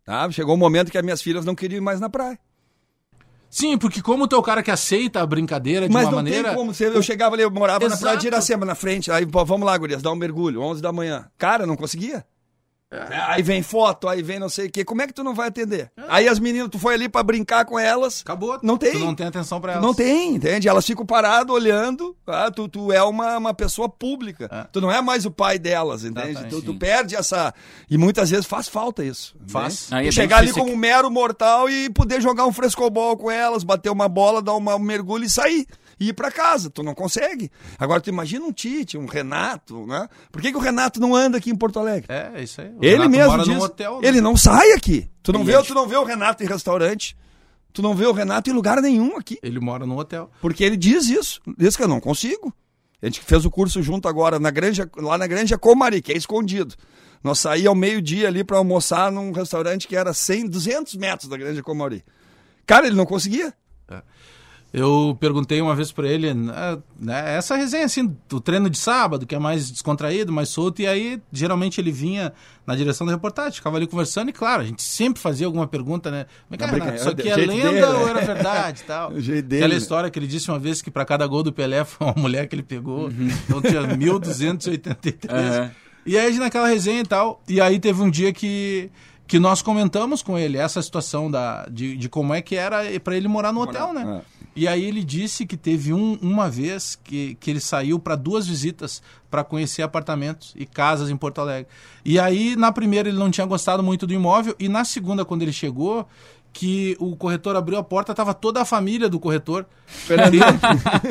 [0.03, 0.29] Tá?
[0.31, 2.39] Chegou um momento que as minhas filhas não queriam ir mais na praia.
[3.49, 6.17] Sim, porque como tu é o cara que aceita a brincadeira de Mas uma não
[6.19, 6.49] maneira...
[6.49, 6.71] tem como.
[6.79, 8.27] Eu chegava ali, eu morava na praia de Exato.
[8.27, 9.11] Iracema, na frente.
[9.11, 11.29] Aí, pô, vamos lá, gurias, dar um mergulho, 11 da manhã.
[11.37, 12.25] Cara, não conseguia.
[13.27, 14.83] Aí vem foto, aí vem não sei o quê.
[14.83, 15.89] Como é que tu não vai atender?
[16.09, 18.21] Aí as meninas, tu foi ali pra brincar com elas.
[18.21, 18.59] Acabou.
[18.61, 18.91] Não tem.
[18.91, 19.85] Tu não tem atenção pra Tu elas.
[19.85, 20.67] não tem, entende?
[20.67, 22.15] Elas ficam paradas olhando.
[22.27, 24.49] Ah, tu, tu é uma, uma pessoa pública.
[24.51, 24.67] É.
[24.73, 26.43] Tu não é mais o pai delas, entende?
[26.49, 27.53] Tu, tu perde essa.
[27.89, 29.35] E muitas vezes faz falta isso.
[29.47, 29.89] Faz.
[29.91, 33.89] é chegar ali como um mero mortal e poder jogar um frescobol com elas, bater
[33.89, 35.65] uma bola, dar uma, um mergulho e sair.
[36.01, 37.51] E ir pra casa, tu não consegue.
[37.77, 40.09] Agora tu imagina um Tite, um Renato, né?
[40.31, 42.07] Por que, que o Renato não anda aqui em Porto Alegre?
[42.09, 42.69] É, é isso aí.
[42.69, 44.07] O Ele Renato mesmo mora diz, hotel, né?
[44.07, 45.07] ele não sai aqui.
[45.21, 47.15] Tu não, E vê, é tu não vê o Renato em restaurante.
[47.71, 49.37] Tu não vê o Renato em lugar nenhum aqui.
[49.43, 50.31] Ele mora num hotel.
[50.41, 51.39] Porque ele diz isso.
[51.55, 52.51] Diz que eu não consigo.
[52.99, 56.17] A gente fez o curso junto agora na granja, lá na Granja Comari, que é
[56.17, 56.73] escondido.
[57.23, 61.37] Nós saímos ao meio-dia ali para almoçar num restaurante que era 100, 200 metros da
[61.37, 62.03] Granja Comari.
[62.65, 63.53] Cara, ele não conseguia.
[64.73, 69.25] Eu perguntei uma vez pra ele, né, né, essa resenha assim, do treino de sábado,
[69.25, 72.31] que é mais descontraído, mais solto, e aí geralmente ele vinha
[72.65, 76.09] na direção da reportagem, ficava ali conversando, e claro, a gente sempre fazia alguma pergunta,
[76.09, 76.25] né?
[76.49, 78.09] Mas, cara, Renato, isso aqui é lenda dele, ou né?
[78.11, 79.11] era verdade e tal?
[79.11, 81.51] O jeito dele, Aquela história que ele disse uma vez que pra cada gol do
[81.51, 85.27] Pelé foi uma mulher que ele pegou, então tinha 1283.
[85.29, 85.71] Aham.
[86.05, 88.89] E aí naquela resenha e tal, e aí teve um dia que,
[89.31, 93.15] que nós comentamos com ele essa situação da, de, de como é que era pra
[93.15, 94.21] ele morar no hotel, né?
[94.27, 94.41] é.
[94.53, 98.45] E aí ele disse que teve um, uma vez que, que ele saiu para duas
[98.45, 101.71] visitas para conhecer apartamentos e casas em Porto Alegre.
[102.03, 105.43] E aí na primeira ele não tinha gostado muito do imóvel e na segunda quando
[105.43, 106.05] ele chegou
[106.53, 109.65] que o corretor abriu a porta, tava toda a família do corretor
[110.01, 110.35] esperando,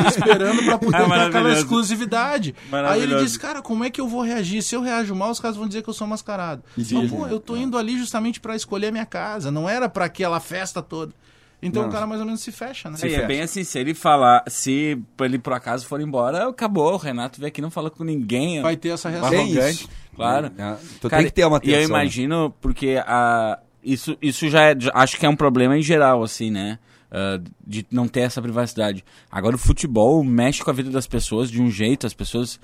[0.09, 2.55] esperando para poder Ah, ter aquela exclusividade.
[2.89, 4.63] Aí ele disse, cara, como é que eu vou reagir?
[4.63, 6.63] Se eu reajo mal, os caras vão dizer que eu sou mascarado.
[6.79, 7.09] Sim.
[7.09, 10.41] pô, eu tô indo ali justamente para escolher a minha casa, não era para aquela
[10.41, 11.13] festa toda.
[11.63, 11.91] Então Não.
[11.91, 12.97] o cara mais ou menos se fecha, né?
[13.03, 16.95] É, e é bem assim, se ele falar, se ele por acaso for embora, acabou.
[16.95, 18.63] O Renato veio aqui e não falou com ninguém.
[18.63, 19.31] Vai ter essa reação.
[19.35, 19.71] É arrogante.
[19.83, 19.89] isso.
[20.17, 20.47] Claro.
[20.57, 21.97] É, Tu Cara, tem que ter uma E eu atenção.
[21.97, 26.51] imagino, porque a, isso, isso já é, acho que é um problema em geral, assim,
[26.51, 26.79] né?
[27.11, 29.05] Ah, de não ter essa privacidade.
[29.31, 32.61] Agora o futebol mexe com a vida das pessoas de um jeito, as pessoas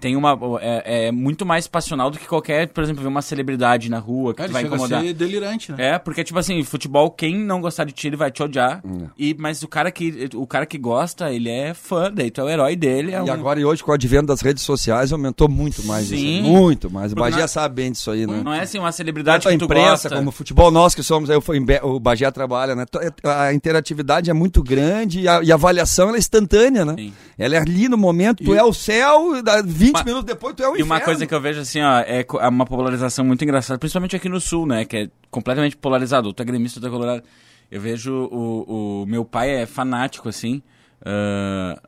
[0.00, 0.38] tem uma.
[0.60, 4.34] É, é muito mais passional do que qualquer, por exemplo, ver uma celebridade na rua
[4.34, 5.00] que É, vai chega incomodar.
[5.00, 5.94] a ser delirante, né?
[5.94, 8.82] É, porque, tipo assim, futebol, quem não gostar de ti, ele vai te odiar.
[9.18, 12.44] E, mas o cara, que, o cara que gosta, ele é fã, daí tu é
[12.44, 13.12] o herói dele.
[13.12, 16.04] É E um- agora, e hoje, com o advento das redes sociais, aumentou muito mais
[16.10, 16.16] isso.
[16.16, 16.36] Sim.
[16.38, 17.12] aí, Muito mais.
[17.12, 18.40] O Bagé na- sabe bem disso aí, né?
[18.44, 20.16] Não é assim uma celebridade Tanto a que tu imprensa gosta.
[20.16, 21.36] como o futebol, nós que somos, aí
[21.82, 22.84] o, Bagé trabalha, né?
[22.86, 26.94] To- A interatividade é muito grande e a, e a avaliação ela é instantânea, né?
[26.96, 27.12] Sim.
[27.38, 30.24] Ela é ali no momento, tu E- é o céu, e dá 20 Uma- minutos
[30.24, 30.86] depois tu é o E inferno.
[30.94, 34.28] uma coisa que eu vejo assim, ó, é é uma polarização muito engraçada, principalmente aqui
[34.28, 34.84] no sul, né?
[34.84, 36.32] Que é completamente polarizado.
[36.32, 37.22] Tu é gremista, tu é colorado.
[37.70, 40.62] Eu vejo o, o meu pai é fanático, assim.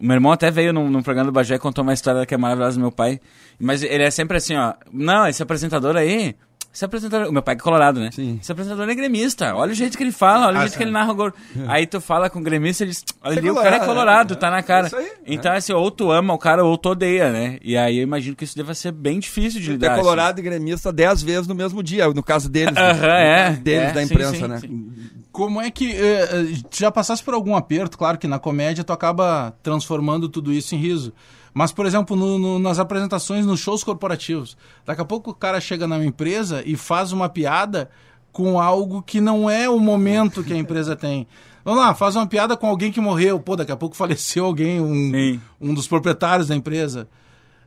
[0.01, 2.35] O meu irmão até veio num, num programa do Bagé e contou uma história que
[2.35, 3.21] é maravilhosa do meu pai.
[3.59, 4.75] Mas ele é sempre assim, ó.
[4.93, 6.35] Não, esse apresentador aí.
[6.73, 7.29] Esse apresentador.
[7.29, 8.11] O meu pai é colorado, né?
[8.13, 8.39] Sim.
[8.41, 9.53] Esse apresentador é gremista.
[9.57, 10.77] Olha o jeito que ele fala, olha o Ah, jeito sim.
[10.79, 11.33] que ele narra o gol.
[11.67, 14.33] Aí tu fala com o gremista e diz: Olha é o cara é colorado, colorado,
[14.35, 14.37] é.
[14.37, 14.87] tá na cara.
[14.87, 17.59] Isso aí, então, assim, ou tu ama o cara ou tu odeia, né?
[17.61, 19.97] E aí eu imagino que isso deva ser bem difícil de Tu lidar.
[19.97, 22.73] é colorado e gremista 10 vezes no mesmo dia, no caso deles.
[22.75, 22.81] né?
[22.91, 23.51] Aham, é.
[23.57, 24.59] Deles É, da sim, imprensa, sim, né?
[24.61, 24.93] sim.
[25.33, 25.91] Como é que.
[25.91, 27.99] eh, eh, tu já passasse por algum aperto?
[27.99, 31.13] Claro que na comédia tu acaba transformando tudo isso em riso.
[31.53, 34.57] Mas, por exemplo, no- no- nas apresentações, nos shows corporativos.
[34.87, 37.91] Daqui a pouco o cara chega na empresa e faz uma piada
[38.33, 41.27] com algo que não é o momento que a empresa tem.
[41.65, 43.39] Vamos lá, faz uma piada com alguém que morreu.
[43.41, 45.41] Pô, daqui a pouco faleceu alguém, um, Sim.
[45.61, 47.09] um dos proprietários da empresa.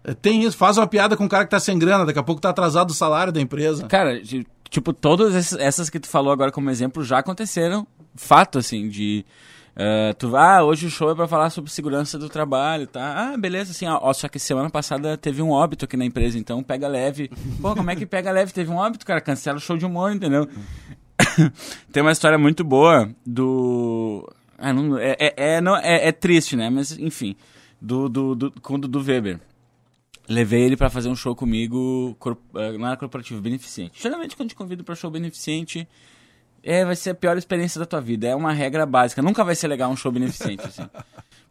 [0.03, 2.23] Eh, Tem isso, faz uma piada com um cara que tá sem grana, daqui a
[2.23, 3.85] pouco tá atrasado o salário da empresa.
[3.87, 4.19] Cara,
[4.69, 7.85] tipo, todas essas que tu falou agora como exemplo já aconteceram.
[8.15, 9.25] Fato, assim, de.
[9.75, 13.33] Eh, tu, ah, hoje o show é pra falar sobre segurança do trabalho, tá?
[13.33, 16.61] Ah, beleza, assim, ó, só que semana passada teve um óbito aqui na empresa, então
[16.63, 17.29] pega leve.
[17.61, 18.53] Pô, como é que pega leve?
[18.53, 20.47] Teve um óbito, cara, cancela o show de humor, entendeu?
[21.91, 24.27] Tem uma história muito boa do.
[24.57, 26.69] Ah, não, é, é, é, não, é, é triste, né?
[26.69, 27.35] Mas, enfim,
[27.81, 29.39] do, do, do, com o Dudu Weber.
[30.29, 34.01] Levei ele pra fazer um show comigo, cor- eh, não era corporativo, beneficente.
[34.01, 35.85] Geralmente quando te convido pra show beneficente,
[36.63, 38.27] é, vai ser a pior experiência da tua vida.
[38.27, 39.21] É uma regra básica.
[39.21, 40.89] Nunca vai ser legal um show beneficente, assim.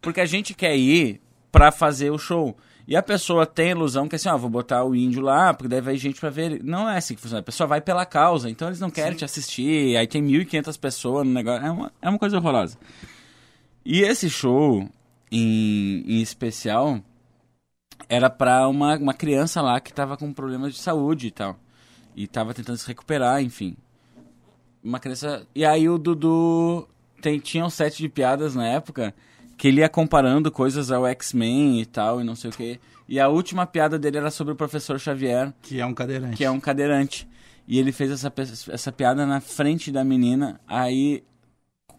[0.01, 1.21] Porque a gente quer ir
[1.53, 2.57] pra fazer o show.
[2.89, 5.69] E a pessoa tem a ilusão que assim, ó, vou botar o índio lá, porque
[5.69, 6.61] daí vai gente pra ver ele.
[6.65, 7.41] Não é assim que funciona.
[7.41, 9.97] A pessoa vai pela causa, então eles não querem te assistir.
[9.97, 11.65] Aí tem 1.500 pessoas no negócio.
[11.65, 12.79] É uma, é uma coisa horrorosa.
[13.85, 14.89] E esse show,
[15.31, 17.01] em, em especial,
[18.09, 21.57] era pra uma, uma criança lá que tava com problemas de saúde e tal.
[22.17, 23.77] E tava tentando se recuperar, enfim.
[24.83, 25.47] Uma criança.
[25.55, 26.89] E aí o Dudu
[27.21, 29.15] tem, tinha um set de piadas na época
[29.57, 32.81] que ele ia comparando coisas ao X-Men e tal, e não sei o quê.
[33.09, 36.37] E a última piada dele era sobre o professor Xavier, Que é um cadeirante.
[36.37, 37.29] que é um cadeirante.
[37.69, 38.33] E ele fez essa,
[38.71, 41.23] essa piada na frente da menina, aí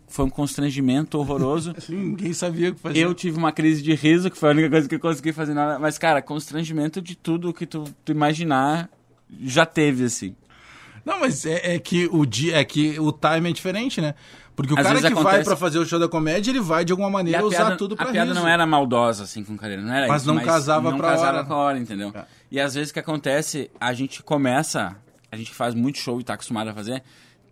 [0.07, 1.73] foi um constrangimento horroroso.
[1.79, 2.99] Sim, ninguém sabia o que fazer.
[2.99, 5.53] Eu tive uma crise de riso, que foi a única coisa que eu consegui fazer
[5.53, 5.79] nada.
[5.79, 8.89] Mas, cara, constrangimento de tudo que tu, tu imaginar
[9.41, 10.35] já teve, assim.
[11.05, 14.13] Não, mas é, é que o dia, é que o time é diferente, né?
[14.55, 16.59] Porque o Às cara que vezes vai acontece- pra fazer o show da comédia, ele
[16.61, 18.39] vai de alguma maneira usar tudo pra a piada riso.
[18.39, 19.81] não era maldosa, assim, com cadeira.
[19.81, 21.45] Não era Mas isso, não casava não pra casava hora.
[21.45, 22.11] com a hora, entendeu?
[22.13, 22.23] É.
[22.51, 24.95] E às vezes o que acontece, a gente começa,
[25.31, 27.01] a gente faz muito show e tá acostumado a fazer,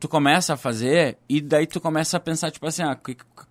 [0.01, 2.97] tu começa a fazer e daí tu começa a pensar, tipo assim, ah,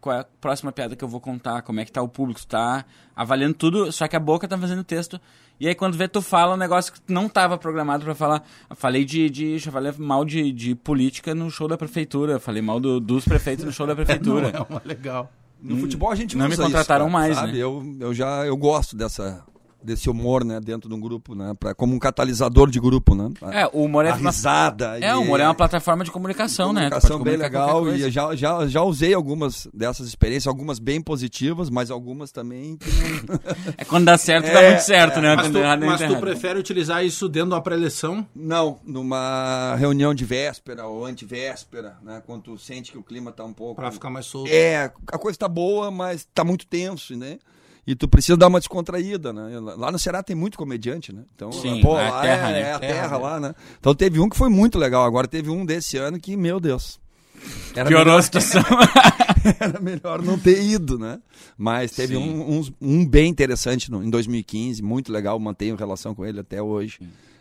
[0.00, 2.40] qual é a próxima piada que eu vou contar, como é que tá o público,
[2.40, 2.84] tu tá
[3.14, 5.20] avaliando tudo, só que a boca tá fazendo texto.
[5.60, 8.42] E aí quando vê, tu fala um negócio que não tava programado pra falar.
[8.68, 12.40] Eu falei de, de já falei mal de, de política no show da prefeitura, eu
[12.40, 14.48] falei mal do- dos prefeitos no show da Não prefeitura.
[14.48, 15.30] é uma legal.
[15.62, 17.52] No futebol a gente não me isso, contrataram cara, mais, sabe?
[17.52, 17.58] né?
[17.58, 19.44] Eu, eu já eu gosto dessa
[19.82, 23.30] desse humor, né, dentro de um grupo, né, pra, como um catalisador de grupo, né?
[23.42, 24.98] A, É, o humor é a risada.
[25.00, 26.82] É, o humor é uma plataforma de comunicação, né?
[26.82, 30.46] Tu comunicação pode bem comunicar qualquer legal e já, já, já usei algumas dessas experiências,
[30.46, 32.78] algumas bem positivas, mas algumas também
[33.76, 35.34] É quando dá certo, dá É, muito certo, né?
[35.34, 38.26] Mas, Quando tu, dá errado, mas dá tu prefere utilizar isso dentro de uma pré-eleição?
[38.34, 42.22] Não, numa reunião de véspera ou antivéspera, né?
[42.26, 43.76] Quando tu sente que o clima tá um pouco.
[43.76, 44.50] Pra ficar mais solto.
[44.50, 47.38] É, a coisa tá boa, mas tá muito tenso, né?
[47.86, 49.58] E tu precisa dar uma descontraída, né?
[49.58, 51.22] Lá no Ceará tem muito comediante, né?
[51.34, 52.60] Então, Sim, pô, é lá terra, é, né?
[52.60, 53.24] é a Terra, terra, né?
[53.24, 53.54] lá, né?
[53.78, 55.04] Então teve um que foi muito legal.
[55.04, 57.00] Agora teve um desse ano que, meu Deus.
[57.74, 58.62] Era Piorou a situação.
[59.58, 61.18] era melhor não ter ido, né?
[61.56, 62.22] Mas teve Sim.
[62.22, 66.62] um, uns- um bem interessante no- em 2015, muito legal, mantenho relação com ele até
[66.62, 66.98] hoje.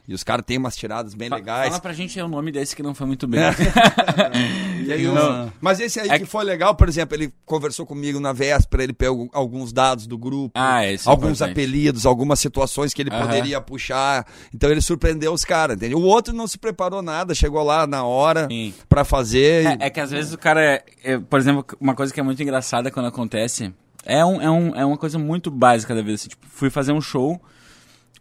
[0.10, 1.68] E os caras têm umas tiradas bem legais.
[1.70, 3.42] Fala pra gente o nome desse que não foi muito bem.
[4.86, 5.04] E aí,
[5.62, 8.94] Mas esse aí É que foi legal, por exemplo, ele conversou comigo na véspera, ele
[8.94, 11.52] pegou alguns dados do grupo, Ah, é alguns importante.
[11.52, 13.28] apelidos, algumas situações que ele Aham.
[13.28, 14.26] poderia puxar.
[14.52, 16.00] Então ele surpreendeu os caras, entendeu?
[16.00, 18.48] O outro não se preparou nada, chegou lá na hora
[18.88, 19.66] pra fazer.
[19.68, 22.20] É, e- é que às vezes o cara, é, é, por exemplo, uma coisa que
[22.20, 23.72] é muito engraçada quando acontece,
[24.04, 26.16] é, um, é, um, é uma coisa muito básica da vida.
[26.16, 27.40] Assim, tipo, fui fazer um show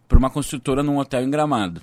[0.09, 1.81] pra uma construtora num hotel em Gramado.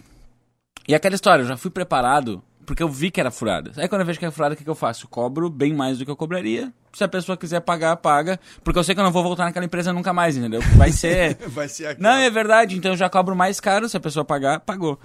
[0.86, 3.70] E aquela história, eu já fui preparado, porque eu vi que era furada.
[3.76, 5.06] Aí quando eu vejo que é furada, o que, que eu faço?
[5.06, 6.72] Eu cobro bem mais do que eu cobraria.
[6.92, 8.38] Se a pessoa quiser pagar, paga.
[8.62, 10.60] Porque eu sei que eu não vou voltar naquela empresa nunca mais, entendeu?
[10.76, 11.36] Vai ser.
[11.48, 11.96] Vai ser.
[11.98, 12.76] Não, é verdade.
[12.76, 13.88] Então eu já cobro mais caro.
[13.88, 14.98] Se a pessoa pagar, pagou.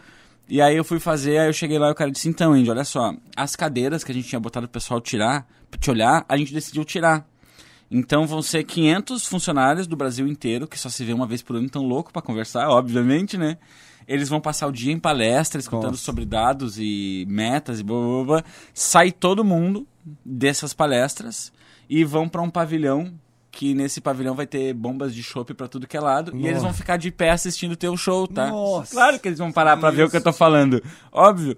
[0.49, 2.69] E aí eu fui fazer, aí eu cheguei lá e o cara disse, então, Andy,
[2.69, 6.25] olha só, as cadeiras que a gente tinha botado o pessoal tirar, pra te olhar,
[6.27, 7.25] a gente decidiu tirar.
[7.91, 11.57] Então vão ser 500 funcionários do Brasil inteiro, que só se vê uma vez por
[11.57, 13.57] ano, tão louco pra conversar, obviamente, né?
[14.07, 16.03] Eles vão passar o dia em palestra, escutando Nossa.
[16.03, 18.43] sobre dados e metas e blá, blá, blá.
[18.73, 19.85] Sai todo mundo
[20.25, 21.51] dessas palestras
[21.89, 23.13] e vão pra um pavilhão
[23.51, 26.61] que nesse pavilhão vai ter bombas de chopp pra tudo que é lado e eles
[26.61, 28.47] vão ficar de pé assistindo o teu show, tá?
[28.47, 28.93] Nossa.
[28.93, 31.57] Claro que eles vão parar pra ver o que eu tô falando, óbvio.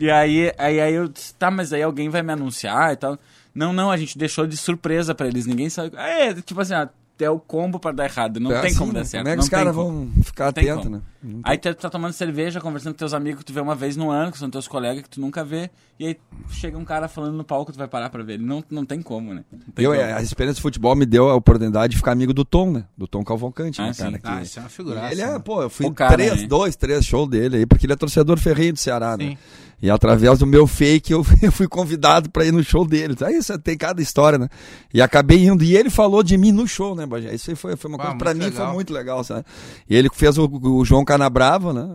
[0.00, 3.16] E aí, aí, aí eu disse, tá, mas aí alguém vai me anunciar e tal.
[3.54, 5.92] Não, não, a gente deixou de surpresa pra eles, ninguém sabe.
[5.96, 8.92] Ah, É, tipo assim, até o combo pra dar errado, não É tem assim, como
[8.92, 9.00] né?
[9.00, 9.22] dar certo.
[9.24, 11.00] Como é que os caras vão ficar atentos, né?
[11.44, 14.10] Aí tu tá tomando cerveja, conversando com teus amigos que tu vê uma vez no
[14.10, 16.16] ano, que são teus colegas que tu nunca vê, e aí
[16.50, 18.44] chega um cara falando no palco, tu vai parar pra ver ele.
[18.44, 19.44] Não, não tem como, né?
[19.74, 20.02] Tem Eu, como.
[20.02, 22.84] a experiência de futebol me deu a oportunidade de ficar amigo do Tom, né?
[22.98, 24.02] Do Tom Cavalcante, Ah, né, sim.
[24.02, 24.18] cara?
[24.18, 25.12] que- Ah, isso é uma figuraça.
[25.12, 25.38] Ele é, né?
[25.38, 26.48] pô, eu fui cara, três, né?
[26.48, 29.36] dois, três shows dele aí, porque ele é torcedor ferrenho do Ceará, né?
[29.82, 33.16] E através do meu fake eu, eu fui convidado pra ir no show dele.
[33.22, 34.48] Aí isso tem cada história, né?
[34.94, 35.64] E acabei indo.
[35.64, 37.34] E ele falou de mim no show, né, Bagé?
[37.34, 39.44] Isso aí foi, foi uma coisa, pra mim foi muito legal, sabe?
[39.90, 41.88] E ele fez o, o João Canabrava, né?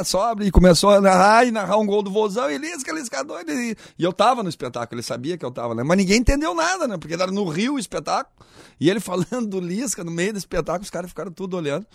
[0.00, 2.50] É, Sobe e começou a narrar e narrar um gol do Vozão.
[2.50, 3.52] E Lisca, Lisca doido.
[3.52, 5.82] E, e eu tava no espetáculo, ele sabia que eu tava, né?
[5.82, 6.96] Mas ninguém entendeu nada, né?
[6.96, 8.34] Porque era no Rio o espetáculo.
[8.80, 11.86] E ele falando do Lisca no meio do espetáculo, os caras ficaram tudo olhando.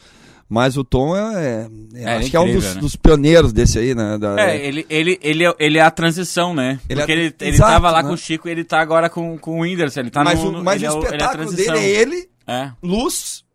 [0.54, 1.68] Mas o Tom é.
[1.96, 2.82] é- É, acho que é um incrível, dos, né?
[2.82, 4.18] dos pioneiros desse aí, né?
[4.18, 6.78] Da- É, ele, ele, ele, é- ele é a transição, né?
[6.90, 8.10] Ele Porque é- ele, ele Exato, tava lá né?
[8.10, 10.02] com o Chico e ele tá agora com, com o Whindersson.
[10.02, 11.74] Ele tá mas no, o, no- mas o é, o- espetáculo transição.
[11.74, 12.72] dele é ele, É.
[12.84, 13.46] luz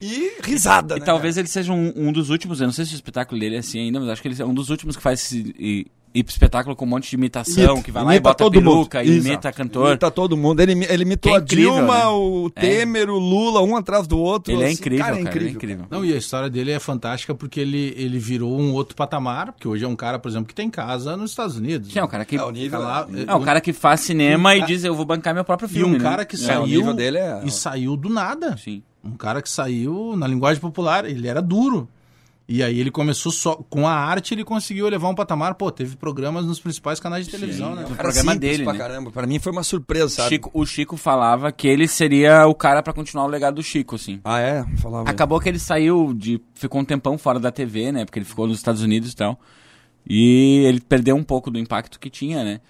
[0.00, 1.04] e risada, E né?
[1.04, 3.58] talvez ele seja um, um dos últimos, eu não sei se o espetáculo dele é
[3.58, 6.74] assim ainda, mas acho que ele é um dos últimos que faz esse e, espetáculo
[6.74, 9.08] com um monte de imitação, Imita- que vai lá e imita bota todo peruca, mundo.
[9.08, 9.28] e Exato.
[9.28, 9.88] imita cantor.
[9.88, 10.60] Imita todo mundo.
[10.60, 12.06] Ele, ele imitou é a incrível, Dilma, né?
[12.06, 12.60] o É.
[12.60, 14.52] Temer, o Lula, um atrás do outro.
[14.52, 15.86] Ele é incrível, cara, é ele é incrível.
[15.90, 19.68] Não, e a história dele é fantástica porque ele, ele virou um outro patamar, porque
[19.68, 21.94] hoje é um cara, por exemplo, que tem casa nos Estados Unidos.
[21.94, 22.36] É um cara que.
[22.36, 24.82] É, o nível Tá lá, é- É um cara que faz cinema Um e diz,
[24.84, 25.94] eu vou bancar meu próprio E filme.
[25.94, 26.04] um né?
[26.04, 28.56] cara que É, o saiu nível dele é- e saiu do nada.
[28.56, 28.82] Sim.
[29.04, 31.88] Um cara que saiu, na linguagem popular, ele era duro.
[32.52, 35.54] E aí ele começou só com a arte, ele conseguiu elevar um patamar.
[35.54, 37.82] Pô, teve programas nos principais canais de televisão, né?
[37.82, 38.78] é um Cara programa dele, pra né?
[38.80, 39.10] caramba.
[39.12, 40.30] Pra mim foi uma surpresa, sabe?
[40.30, 43.94] Chico, o Chico falava que ele seria o cara pra continuar o legado do Chico,
[43.94, 44.20] assim.
[44.24, 44.64] Ah, é?
[44.78, 45.08] Falava.
[45.08, 46.40] Acabou que ele saiu de.
[46.52, 48.04] ficou um tempão fora da TV, né?
[48.04, 49.38] Porque ele ficou nos Estados Unidos e tal.
[50.04, 52.60] E ele perdeu um pouco do impacto que tinha, né?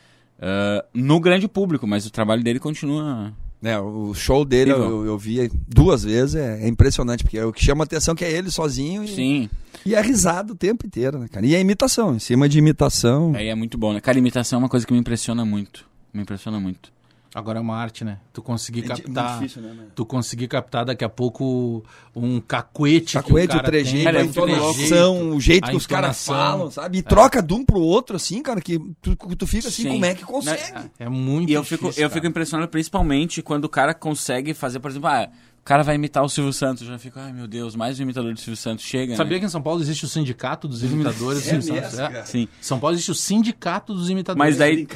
[0.41, 3.33] Ah, no grande público, mas o trabalho dele continua.
[3.63, 7.63] É, o show dele eu, eu vi duas vezes, é, é impressionante, porque o que
[7.63, 9.51] chama atenção é que é ele sozinho e, Sim.
[9.85, 11.45] e é risado o tempo inteiro, né, cara?
[11.45, 13.35] E é imitação, em cima de imitação.
[13.35, 14.01] Aí é muito bom, né?
[14.01, 15.85] Cara, imitação é uma coisa que me impressiona muito.
[16.13, 16.91] Me impressiona muito.
[17.33, 18.19] Agora é uma arte, né?
[18.33, 19.25] Tu conseguir É di- captar.
[19.31, 19.87] muito difícil, né, né?
[19.95, 23.13] Tu conseguir captar daqui a pouco um cacuete.
[23.15, 26.71] Cacuete, o cara trejeito, Cara, a é entonação, o jeito a que os caras falam,
[26.71, 26.99] sabe?
[26.99, 29.89] E troca de um pro outro, assim, cara, que tu, tu fica assim, Sim.
[29.91, 30.73] como é que consegue?
[30.73, 30.91] Né?
[30.99, 32.15] É muito E eu difícil, fico, eu cara.
[32.15, 35.29] fico impressionado principalmente quando o cara consegue fazer, por exemplo, ah,
[35.61, 36.83] o cara vai imitar o Silvio Santos.
[36.83, 38.85] Eu já fico, ai meu Deus, mais um imitador do Silvio Santos.
[38.85, 39.15] Chega.
[39.15, 39.41] Sabia né?
[39.41, 41.47] que em São Paulo existe o sindicato dos imitadores?
[41.47, 42.17] É do Silvio mesmo, Santos?
[42.17, 42.25] É.
[42.25, 42.49] Sim.
[42.61, 44.39] São Paulo existe o sindicato dos imitadores.
[44.39, 44.87] Mas daí.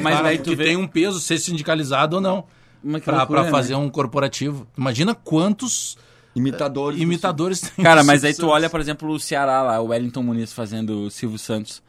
[0.00, 0.64] Mas daí tu vê.
[0.64, 2.44] tem um peso ser sindicalizado ou não.
[2.84, 3.78] Loucura, pra fazer né?
[3.78, 4.66] um corporativo.
[4.76, 5.96] Imagina quantos
[6.34, 6.98] Imitadores.
[6.98, 7.84] do imitadores tem.
[7.84, 11.10] Cara, mas aí tu olha, por exemplo, o Ceará lá, o Wellington Muniz fazendo o
[11.10, 11.82] Silvio Santos.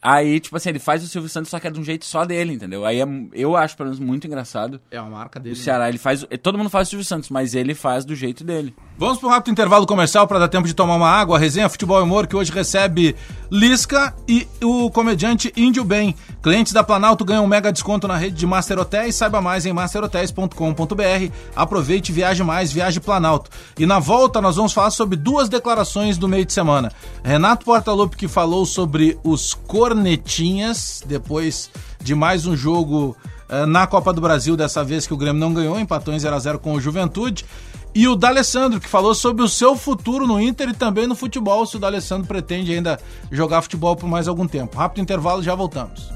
[0.00, 2.24] Aí, tipo assim, ele faz o Silvio Santos, só que é de um jeito só
[2.24, 2.86] dele, entendeu?
[2.86, 4.80] Aí é, eu acho, pelo menos, muito engraçado.
[4.90, 5.56] É uma marca O dele.
[5.56, 5.62] né?
[5.62, 6.24] Ceará, ele faz.
[6.42, 8.74] Todo mundo faz o Silvio Santos, mas ele faz do jeito dele.
[8.96, 11.36] Vamos para um rápido intervalo comercial para dar tempo de tomar uma água.
[11.36, 13.14] A resenha Futebol e Humor que hoje recebe
[13.50, 16.14] Lisca e o comediante Índio Bem.
[16.42, 19.14] Clientes da Planalto ganham um mega desconto na rede de Master Hotéis.
[19.16, 21.32] Saiba mais em masterhotels.com.br.
[21.54, 23.50] Aproveite, viaje mais, viaje Planalto.
[23.78, 26.92] E na volta nós vamos falar sobre duas declarações do meio de semana.
[27.22, 29.54] Renato Portaluppi que falou sobre os
[29.88, 33.16] cornetinhas depois de mais um jogo
[33.48, 36.36] eh, na Copa do Brasil, dessa vez que o Grêmio não ganhou, empatou em 0
[36.36, 37.46] a 0 com o Juventude.
[37.94, 41.64] E o D'Alessandro, que falou sobre o seu futuro no Inter e também no futebol,
[41.64, 43.00] se o D'Alessandro pretende ainda
[43.32, 44.76] jogar futebol por mais algum tempo.
[44.76, 46.10] Rápido intervalo, já voltamos.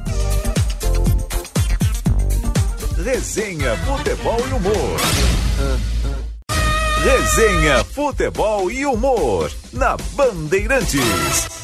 [3.03, 5.01] Resenha Futebol e Humor.
[7.03, 11.63] Resenha Futebol e Humor na Bandeirantes.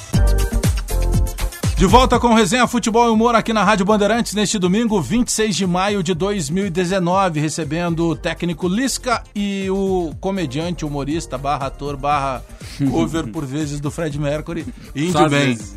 [1.79, 5.65] De volta com Resenha Futebol e Humor aqui na Rádio Bandeirantes neste domingo, 26 de
[5.65, 12.43] maio de 2019, recebendo o técnico Lisca e o comediante, humorista, barra ator, barra
[12.91, 14.67] cover por vezes do Fred Mercury.
[14.93, 15.55] Índio às bem.
[15.55, 15.77] vezes.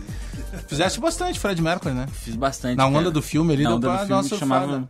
[0.68, 2.08] Fizeste bastante Fred Mercury, né?
[2.12, 2.78] Fiz bastante.
[2.78, 3.12] Na onda cara.
[3.12, 4.90] do filme ali, Na onda do filme chamava.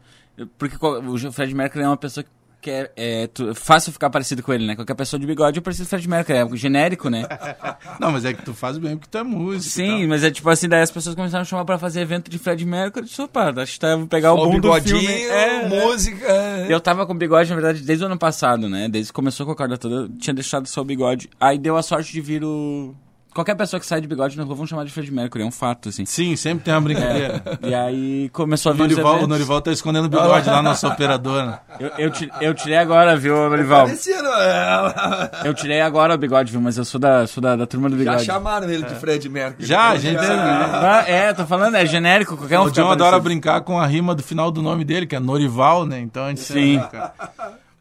[0.57, 2.29] Porque o Fred Mercury é uma pessoa que
[2.69, 4.75] é, é tu- fácil ficar parecido com ele, né?
[4.75, 7.23] Qualquer pessoa de bigode eu preciso Fred Mercury, é genérico, né?
[7.99, 9.73] Não, mas é que tu faz bem porque tu é músico.
[9.73, 12.37] Sim, mas é tipo assim, daí as pessoas começaram a chamar pra fazer evento de
[12.37, 13.03] Fred Mercury.
[13.05, 15.05] Eu disse, opa, acho que tá, vou pegar o Ó, boom do filme.
[15.07, 15.83] É, né?
[15.85, 16.27] música.
[16.69, 18.87] Eu tava com bigode, na verdade, desde o ano passado, né?
[18.89, 21.29] Desde que começou com a corda toda, eu tinha deixado só o bigode.
[21.39, 22.93] Aí deu a sorte de vir o...
[23.33, 25.51] Qualquer pessoa que sai de bigode na rua vão chamar de Fred Mercury, é um
[25.51, 26.05] fato, assim.
[26.05, 27.41] Sim, sempre tem uma brincadeira.
[27.63, 29.27] E aí começou a vir Norival, o.
[29.27, 31.45] Norival tá escondendo o bigode lá, nosso operador.
[31.45, 31.59] né?
[31.79, 33.87] Eu, eu, eu tirei agora, viu, Norival?
[33.87, 36.59] É, Eu tirei agora o bigode, viu?
[36.59, 38.25] Mas eu sou da, sou da, da turma do Já bigode.
[38.25, 39.65] chamaram ele de Fred Mercury.
[39.65, 40.19] Já, a gente...
[40.19, 44.13] Ah, é, tô falando, é genérico, qualquer um O John adora brincar com a rima
[44.13, 45.99] do final do nome dele, que é Norival, né?
[45.99, 46.79] Então a gente Sim.
[46.79, 47.13] brinca.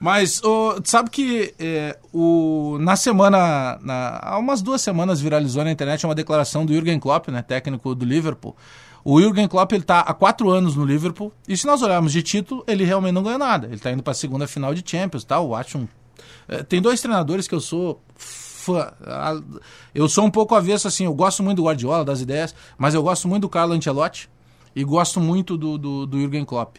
[0.03, 5.71] Mas tu sabe que é, o, na semana, na- há umas duas semanas viralizou na
[5.71, 8.57] internet uma declaração do Jürgen Klopp, né, técnico do Liverpool.
[9.05, 12.23] O Jürgen Klopp ele tá há quatro anos no Liverpool e se nós olharmos de
[12.23, 13.67] título, ele realmente não ganhou nada.
[13.67, 15.45] Ele tá indo para a segunda final de Champions, tal.
[15.49, 15.87] Eu acho um
[16.49, 18.93] é, tem dois treinadores que eu sou fã.
[19.95, 23.03] Eu sou um pouco avesso, assim, eu gosto muito do Guardiola, das ideias, mas eu
[23.03, 24.29] gosto muito do Carlo Ancelotti
[24.75, 26.77] e gosto muito do, do, do Jürgen Klopp.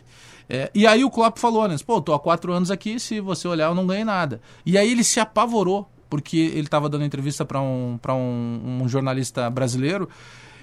[0.53, 1.77] É, e aí o Klopp falou, né?
[1.85, 4.41] Pô, tô há quatro anos aqui, se você olhar eu não ganhei nada.
[4.65, 8.89] E aí ele se apavorou, porque ele estava dando entrevista para um, pra um, um
[8.89, 10.09] jornalista brasileiro,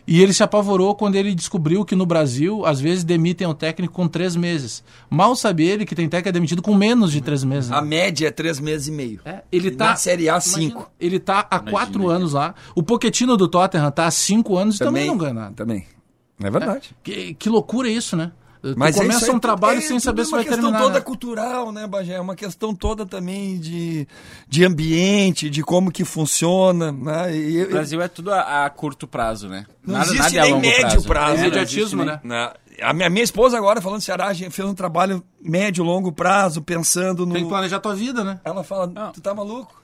[0.06, 3.94] e ele se apavorou quando ele descobriu que no Brasil, às vezes, demitem o técnico
[3.94, 4.84] com três meses.
[5.08, 7.70] Mal sabe ele que tem técnico que é demitido com menos de três meses.
[7.70, 7.76] né?
[7.78, 9.20] A média é três meses e meio.
[9.24, 10.90] É, ele tá Na Série A, Imagina, cinco.
[11.00, 12.54] Ele tá há quatro anos lá.
[12.74, 15.54] O Poquetino do Tottenham tá há cinco anos e também, não ganha nada.
[15.54, 15.86] Também.
[16.42, 16.94] É verdade.
[17.02, 18.32] Que, que loucura isso, né?
[18.76, 20.62] Mas tu é começa aí, um trabalho é, sem saber se é uma vai questão
[20.64, 20.82] terminar.
[20.82, 21.00] toda né?
[21.00, 22.14] cultural, né, Bagé?
[22.14, 24.06] É uma questão toda também de,
[24.48, 27.36] de ambiente, de como que funciona, né?
[27.36, 29.66] E, O Brasil é tudo a, a curto prazo, né?
[29.86, 31.06] Não nada, existe nada é a nem longo médio prazo.
[31.08, 31.32] prazo.
[31.32, 32.20] É, não Imediatismo, né?
[32.24, 32.52] né?
[32.82, 36.62] A minha, minha esposa agora, falando de Ceará, a fez um trabalho médio, longo prazo,
[36.62, 37.32] pensando no...
[37.32, 38.40] Tem que planejar tua vida, né?
[38.44, 39.10] Ela fala, Não.
[39.12, 39.82] tu tá maluco?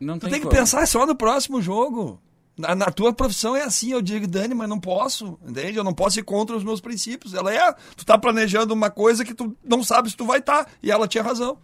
[0.00, 0.54] Não Tu tem, tem que como.
[0.60, 2.20] pensar só no próximo jogo.
[2.56, 5.76] Na, na tua profissão é assim, eu digo, Dani, mas não posso, entende?
[5.76, 7.34] Eu não posso ir contra os meus princípios.
[7.34, 10.68] Ela é, tu tá planejando uma coisa que tu não sabe se tu vai estar.
[10.82, 11.58] E ela tinha razão.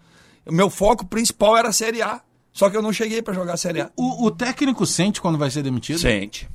[0.44, 2.20] O meu foco principal era a Série A.
[2.52, 3.90] Só que eu não cheguei pra jogar a Série A.
[3.96, 6.00] O, o técnico sente quando vai ser demitido?
[6.00, 6.48] Sente.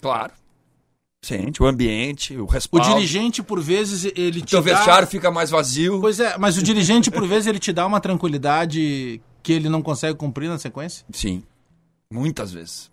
[0.00, 0.32] Claro.
[1.24, 2.88] Sente, o ambiente, o O respaldo.
[2.94, 4.74] dirigente, por vezes, ele O te teu dá...
[4.74, 6.00] vestiário fica mais vazio.
[6.00, 9.82] Pois é, mas o dirigente, por vezes, ele te dá uma tranquilidade que ele não
[9.82, 11.04] consegue cumprir na sequência?
[11.12, 11.42] Sim.
[12.10, 12.90] Muitas vezes.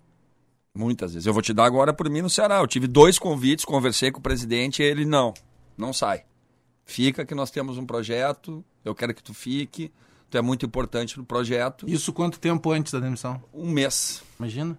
[0.74, 1.26] Muitas vezes.
[1.26, 2.58] Eu vou te dar agora por mim no Ceará.
[2.58, 5.34] Eu tive dois convites, conversei com o presidente e ele não.
[5.76, 6.24] Não sai.
[6.84, 9.92] Fica que nós temos um projeto, eu quero que tu fique.
[10.28, 11.88] Tu é muito importante no projeto.
[11.88, 13.42] Isso quanto tempo antes da demissão?
[13.52, 14.22] Um mês.
[14.38, 14.78] Imagina.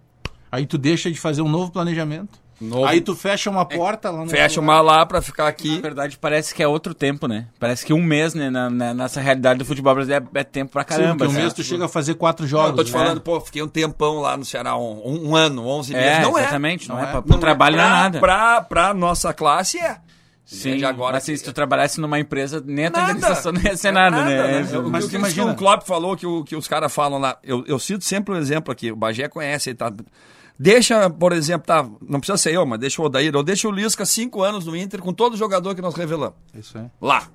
[0.49, 2.40] Aí tu deixa de fazer um novo planejamento.
[2.61, 2.85] Novo.
[2.85, 4.29] Aí tu fecha uma porta lá no.
[4.29, 5.81] Fecha uma lá pra ficar Na aqui.
[5.81, 7.47] verdade, parece que é outro tempo, né?
[7.59, 10.71] Parece que um mês, né, na, na- nessa realidade do futebol brasileiro é, é tempo
[10.71, 11.15] pra Sim, caramba.
[11.17, 11.41] porque um né?
[11.41, 12.75] mês tu chega a fazer quatro Eu jogos.
[12.75, 12.99] tô te né?
[12.99, 16.21] falando, pô, fiquei um tempão lá no Ceará, um, um- ano, 11 É, meses.
[16.23, 16.41] Não é.
[16.41, 16.87] exatamente.
[16.89, 17.11] Não, Não é, é.
[17.11, 18.19] pra, pro trabalho não é pra, nada.
[18.19, 19.97] Pra, pra nossa classe é.
[20.53, 20.85] Sim, Entende?
[20.85, 23.11] agora mas se tu trabalhasse numa empresa, nem a tua Nada.
[23.13, 24.61] administração não ia ser nada, né?
[24.63, 24.69] né?
[24.73, 27.37] Eu- Mas que imagina- o Klopp falou que, o, que os caras falam lá.
[27.41, 28.91] Eu, eu cito sempre um exemplo aqui.
[28.91, 29.89] O Bagé conhece, ele tá.
[30.59, 33.71] Deixa, por exemplo, tá, não precisa ser eu, mas deixa o Odair, ou deixa o
[33.71, 36.35] Lisca cinco anos no Inter com todo jogador que nós revelamos.
[36.53, 36.85] Isso aí.
[37.01, 37.29] Lá.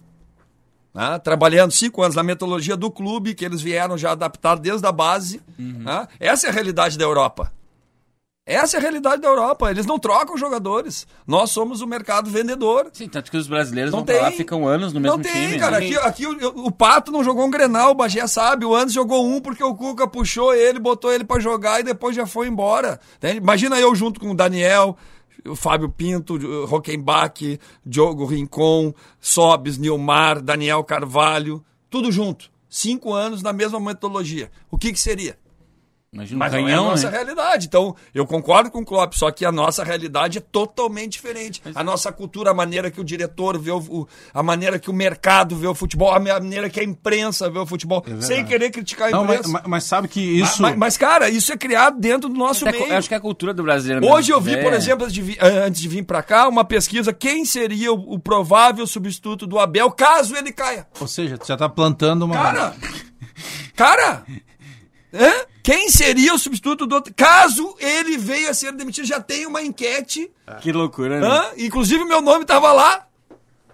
[0.94, 1.18] Né?
[1.18, 5.40] Trabalhando cinco anos na metodologia do clube, que eles vieram já adaptar desde a base.
[5.58, 6.06] né?
[6.20, 7.50] Essa é a realidade da Europa.
[8.46, 9.68] Essa é a realidade da Europa.
[9.68, 11.04] Eles não trocam jogadores.
[11.26, 12.88] Nós somos o mercado vendedor.
[12.92, 14.36] Sim, tanto que os brasileiros Não vão pra lá, tem.
[14.36, 15.58] ficam anos no mesmo não tem, time.
[15.58, 15.80] cara.
[15.80, 15.86] né?
[15.86, 18.64] Aqui, aqui o, o Pato não jogou um Grenal, o Bagé sabe.
[18.64, 22.14] O Andes jogou um porque o Cuca puxou ele, botou ele pra jogar e depois
[22.14, 23.00] já foi embora.
[23.16, 23.38] Entende?
[23.38, 24.96] Imagina eu junto com o Daniel,
[25.44, 32.48] o Fábio Pinto, o Rockenbach, Diogo Rincon, Sobes, Nilmar, Daniel Carvalho, tudo junto.
[32.70, 34.52] Cinco anos na mesma metodologia.
[34.70, 35.36] O que que seria?
[36.16, 37.16] Imagina um Mas não é a nossa né?
[37.16, 37.66] realidade.
[37.66, 41.62] Então, eu concordo com o Klopp, só que a nossa realidade é totalmente diferente.
[41.74, 44.92] A nossa cultura, a maneira que o diretor vê o, o- a maneira que o
[44.92, 49.08] mercado vê o futebol, a maneira que a imprensa vê o futebol, sem querer criticar
[49.08, 49.62] a Não, mas, imprensa.
[49.68, 50.62] mas- sabe que isso.
[50.62, 52.94] Mas, mas, cara, isso é criado dentro do nosso Até co- meio.
[52.94, 54.56] eu acho que é a cultura do brasileiro Hoje eu mesmo.
[54.58, 54.76] vi, por É.
[54.76, 58.14] exemplo, antes de, vi- eh, antes de vir pra cá, uma pesquisa quem seria o,
[58.14, 60.86] o provável substituto do Abel caso ele caia.
[60.98, 62.34] Ou seja, tu já tá plantando uma.
[62.34, 62.74] Cara!
[63.74, 64.24] Cara!
[65.12, 65.32] Hã?
[65.66, 69.04] Quem seria o substituto do caso ele veio a ser demitido?
[69.04, 71.26] Já tem uma enquete, Que loucura, né?
[71.26, 71.44] hã?
[71.58, 73.04] inclusive meu nome estava lá.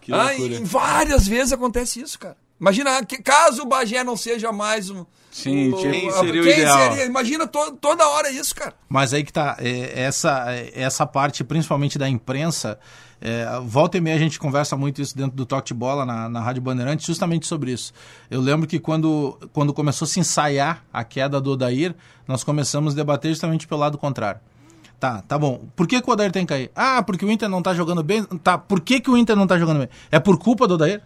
[0.01, 0.55] Que Ah, loucura.
[0.55, 2.35] e várias vezes acontece isso, cara.
[2.59, 5.05] Imagina, que, caso o Bagé não seja mais um.
[5.31, 5.77] Sim, tipo,
[6.09, 6.79] o- seria o quem ideal?
[6.93, 7.05] seria?
[7.05, 8.73] Imagina to- toda hora isso, cara.
[8.89, 12.79] Mas aí que tá, é, essa, essa parte, principalmente da imprensa,
[13.25, 16.29] é, volta e meia a gente conversa muito isso dentro do Toque de Bola na,
[16.29, 17.93] na Rádio Bandeirantes, justamente sobre isso.
[18.29, 21.95] Eu lembro que quando, quando começou a se ensaiar a queda do Odair,
[22.27, 24.41] nós começamos a debater justamente pelo lado contrário.
[24.99, 25.65] Tá, tá bom.
[25.77, 26.71] Por que, que o Odair tem que cair?
[26.75, 28.25] Ah, porque o Inter não tá jogando bem.
[28.25, 29.89] Tá, por que, que o Inter não tá jogando bem?
[30.11, 31.01] É por culpa do Odair?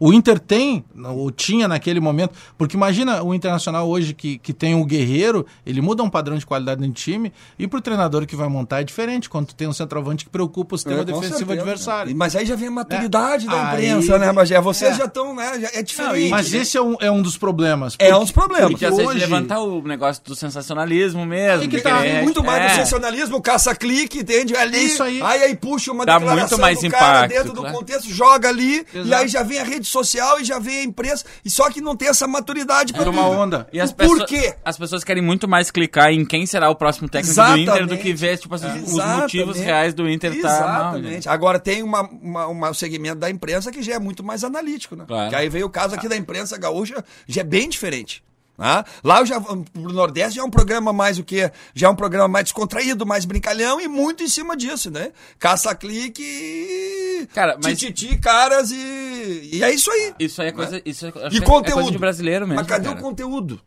[0.00, 0.84] O Inter tem,
[1.14, 5.80] ou tinha naquele momento, porque imagina o Internacional hoje que, que tem o Guerreiro, ele
[5.80, 9.28] muda um padrão de qualidade no time, e pro treinador que vai montar é diferente,
[9.28, 12.10] quando tu tem um centroavante que preocupa o sistema É, defensivo certeza, adversário.
[12.12, 12.16] né?
[12.16, 13.50] Mas aí já vem a maturidade É.
[13.50, 14.60] da Aí- imprensa, né, Bagé?
[14.60, 14.98] Vocês É.
[14.98, 15.58] já estão, né?
[15.60, 16.30] já- é diferente.
[16.30, 17.96] Mas esse é um, é um dos problemas.
[17.98, 18.70] É um dos problemas.
[18.70, 21.62] Porque às vezes hoje- levantar o negócio do sensacionalismo mesmo.
[21.62, 22.66] Aí que tá, querer- muito mais é.
[22.66, 24.54] do sensacionalismo, caça-clique, entende?
[24.56, 25.20] Ali, É isso aí.
[25.22, 27.76] aí, aí puxa uma Dá declaração muito mais do cara impacto, dentro do claro.
[27.76, 29.14] contexto, joga ali, e Exato.
[29.22, 31.96] aí já vem a rede social e já vem a imprensa, e só que não
[31.96, 33.66] tem essa maturidade pra É uma onda.
[33.72, 34.54] E as Por pessoas, quê?
[34.64, 37.66] As pessoas querem muito mais clicar em quem será o próximo técnico Exatamente.
[37.66, 39.20] do Inter do que ver tipo, assim, os Exatamente.
[39.22, 40.56] motivos reais do Inter estar né?
[40.98, 41.28] Exatamente.
[41.28, 44.94] Agora tem uma, uma, uma- um segmento da imprensa que já é muito mais analítico,
[44.96, 45.04] né?
[45.06, 45.30] Claro.
[45.30, 48.22] Que aí veio o caso aqui da imprensa gaúcha, já é bem diferente.
[48.58, 48.84] Né?
[49.04, 51.50] Lá já, pro Nordeste já é um programa mais o quê?
[51.74, 55.12] Já é um programa mais descontraído, mais brincalhão e muito em cima disso, né?
[55.38, 57.28] Caça-clique.
[57.34, 59.50] Cara, mas- Tititi, caras e...
[59.52, 60.14] E é isso aí.
[60.18, 61.68] Isso aí é coisa, isso é, E que conteúdo.
[61.68, 62.60] é coisa de brasileiro mesmo.
[62.60, 62.98] Mas cadê cara.
[62.98, 63.60] o conteúdo?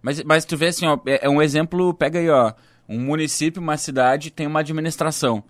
[0.00, 2.52] Mas, mas tu vê assim, ó, é, é um exemplo, pega aí, ó,
[2.88, 5.42] um município, uma cidade tem uma administração.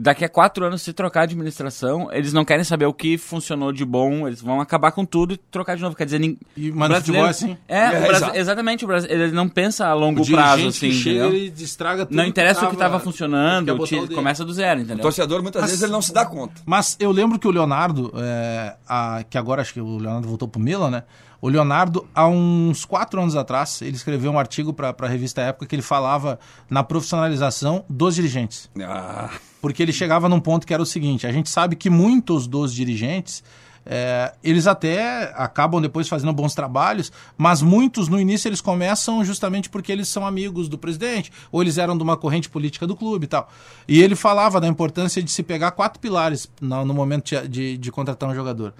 [0.00, 3.72] Daqui a quatro anos, se trocar a administração, eles não querem saber o que funcionou
[3.72, 5.96] de bom, eles vão acabar com tudo e trocar de novo.
[5.96, 7.56] Quer dizer, nin- E- o mas no futebol é assim?
[7.66, 8.36] É, É, o Brasi- exato.
[8.38, 12.06] exatamente, o Brasi- ele não pensa a longo O prazo, assim, que chega, ele estraga
[12.06, 14.98] tudo Não interessa o que tava- estava funcionando, o time começa do zero, entendeu?
[14.98, 16.54] O torcedor muitas Mas- vezes ele não se dá conta.
[16.64, 20.46] Mas eu lembro que o Leonardo, é, a- que agora acho que o Leonardo voltou
[20.46, 21.02] pro Milan, né?
[21.40, 25.66] O Leonardo, há uns quatro anos atrás, ele escreveu um artigo para a revista Época
[25.66, 26.38] que ele falava
[26.70, 28.68] na profissionalização dos dirigentes.
[28.80, 29.30] Ah,
[29.60, 32.72] Porque ele chegava num ponto que era o seguinte: a gente sabe que muitos dos
[32.72, 33.42] dirigentes.
[33.90, 39.70] é, eles até acabam depois fazendo bons trabalhos, mas muitos no início eles começam justamente
[39.70, 43.24] porque eles são amigos do presidente, ou eles eram de uma corrente política do clube
[43.24, 43.48] e tal.
[43.88, 47.78] E ele falava da importância de se pegar quatro pilares no, no momento de, de-
[47.78, 48.74] de contratar um jogador.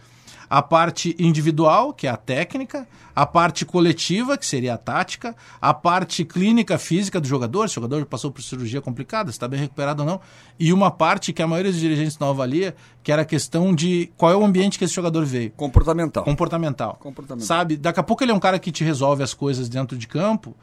[0.49, 5.74] A parte individual, que é a técnica, a parte coletiva, que seria a tática, a
[5.74, 9.61] parte clínica física do jogador, se o jogador passou por cirurgia complicada, se está bem
[9.61, 10.20] recuperado ou não,
[10.59, 14.11] e uma parte que a maioria dos dirigentes não avalia, que era a questão de
[14.16, 15.51] qual é o ambiente que esse jogador veio.
[15.51, 16.24] comportamental.
[16.24, 16.96] Comportamental.
[17.01, 17.46] Comportamental.
[17.46, 17.76] Sabe?
[17.76, 20.57] Daqui a pouco ele é um cara que te resolve as coisas dentro de campo,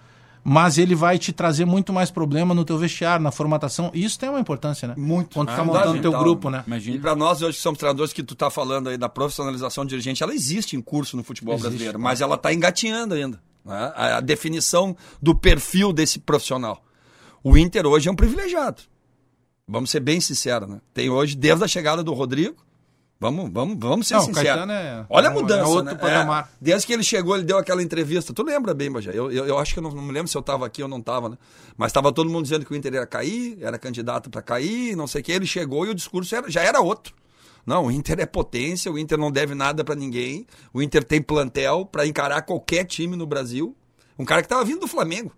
[0.48, 3.90] mas ele vai te trazer muito mais problema no teu vestiário, na formatação.
[3.96, 4.94] E isso tem uma importância, né?
[4.96, 5.34] Muito.
[5.34, 6.64] Quando tu Ah, tá montando teu grupo, né?
[6.66, 7.00] E Imagina.
[7.00, 10.22] para nós hoje que somos treinadores que tu tá falando aí da profissionalização do dirigente,
[10.22, 13.42] ela existe em curso no futebol Existe, brasileiro, mas ela tá engatinhando ainda.
[13.66, 13.92] né?
[13.96, 16.84] A, a definição do perfil desse profissional.
[17.44, 18.84] O Inter hoje é um privilegiado.
[19.68, 20.80] Vamos ser bem sinceros, né?
[20.94, 22.56] Tem hoje, desde a chegada do Rodrigo,
[23.20, 24.70] vamos, vamos, vamos ser Não, sinceros.
[24.70, 25.96] É- Olha a é mudança, outro né?
[25.96, 26.44] patamar.
[26.54, 28.34] É, desde que ele chegou, ele deu aquela entrevista.
[28.34, 29.12] Tu lembra bem, Bajé?
[29.14, 30.90] Eu, eu, eu acho que eu não, não me lembro se eu tava aqui ou
[30.90, 31.38] não tava, né?
[31.78, 35.08] Mas tava todo mundo dizendo que o Inter ia cair, era candidato para cair, não
[35.08, 35.32] sei o que.
[35.32, 37.14] Ele chegou e o discurso era- já era outro.
[37.66, 40.46] Não, o Inter é potência, o Inter não deve nada para ninguém.
[40.72, 43.76] O Inter tem plantel para encarar qualquer time no Brasil.
[44.20, 45.32] Um cara que tava vindo do Flamengo.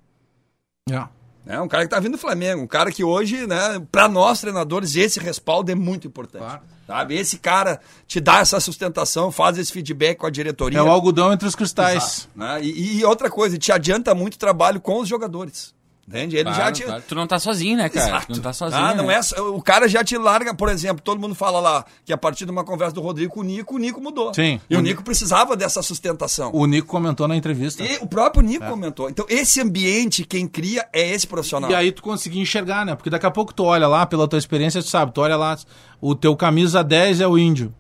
[0.90, 1.08] É.
[1.48, 1.62] né?
[1.62, 4.98] Um cara que tá vindo do Flamengo, um cara que hoje, né, para nós treinadores,
[4.98, 6.44] esse respaldo é muito importante.
[6.44, 6.62] Claro.
[6.86, 7.16] Sabe?
[7.16, 10.80] Esse cara te dá essa sustentação, faz esse feedback com a diretoria.
[10.80, 12.28] É o algodão entre os cristais.
[12.36, 12.60] né?
[12.62, 15.74] E, e outra coisa, te adianta muito trabalho com os jogadores.
[16.08, 16.38] Entende?
[16.38, 16.84] Ele já Claro, te.
[16.84, 17.04] claro.
[17.06, 18.08] Tu não tá sozinho, né, cara?
[18.08, 18.28] Exato.
[18.28, 18.82] Tu não tá sozinho.
[18.82, 19.20] Ah, não né?
[19.36, 22.46] é, o cara já te larga, por exemplo, todo mundo fala lá que a partir
[22.46, 24.34] de uma conversa do Rodrigo com o Nico, o Nico mudou.
[24.34, 24.62] Sim.
[24.70, 26.50] E o O Nico precisava dessa sustentação.
[26.54, 27.84] O Nico comentou na entrevista.
[27.84, 29.10] E o próprio Nico comentou.
[29.10, 31.70] Então, esse ambiente, quem cria é esse profissional.
[31.70, 32.96] E aí tu conseguir enxergar, né?
[32.96, 35.58] Porque daqui a pouco tu olha lá, pela tua experiência, tu sabe, tu olha lá,
[36.00, 37.76] o teu camisa 10 é o índio.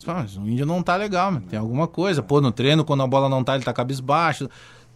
[0.00, 1.42] Tu fala, mas o índio não tá legal, meu.
[1.42, 2.24] tem alguma coisa.
[2.24, 4.48] Pô, no treino, quando a bola não tá, ele tá cabisbaixo.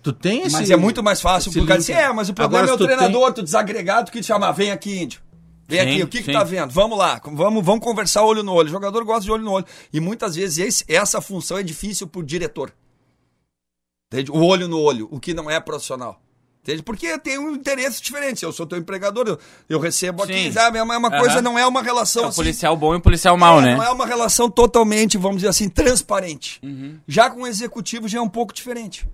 [0.06, 0.52] Tu tem esse...
[0.52, 1.80] Mas é muito mais fácil, porque link.
[1.80, 4.52] assim, é, mas o problema Agora, é o tu treinador, tu desagregado, que te chama,
[4.52, 5.20] vem aqui, índio.
[5.66, 6.70] Vem Sim, aqui, o que, que tá vendo?
[6.70, 8.68] Vamos lá, vamos, vamos conversar olho no olho.
[8.68, 9.66] O jogador gosta de olho no olho.
[9.92, 12.72] E muitas vezes esse- essa função é difícil pro diretor.
[14.12, 14.30] Entende?
[14.30, 16.20] O olho no olho, o que não é profissional.
[16.62, 16.84] Entende?
[16.84, 18.44] Porque tem um interesse diferente.
[18.44, 19.38] Eu sou teu empregador, eu,
[19.68, 20.78] eu recebo aqui, sabe?
[20.78, 21.18] É uma, é uma Aham.
[21.18, 22.36] coisa, não é uma relação É o assim.
[22.36, 23.74] policial bom e o policial mau, É, né?
[23.76, 26.60] Não é uma relação totalmente, vamos dizer assim, transparente.
[26.62, 26.98] Uhum.
[27.08, 29.04] Já com o executivo já é um pouco diferente.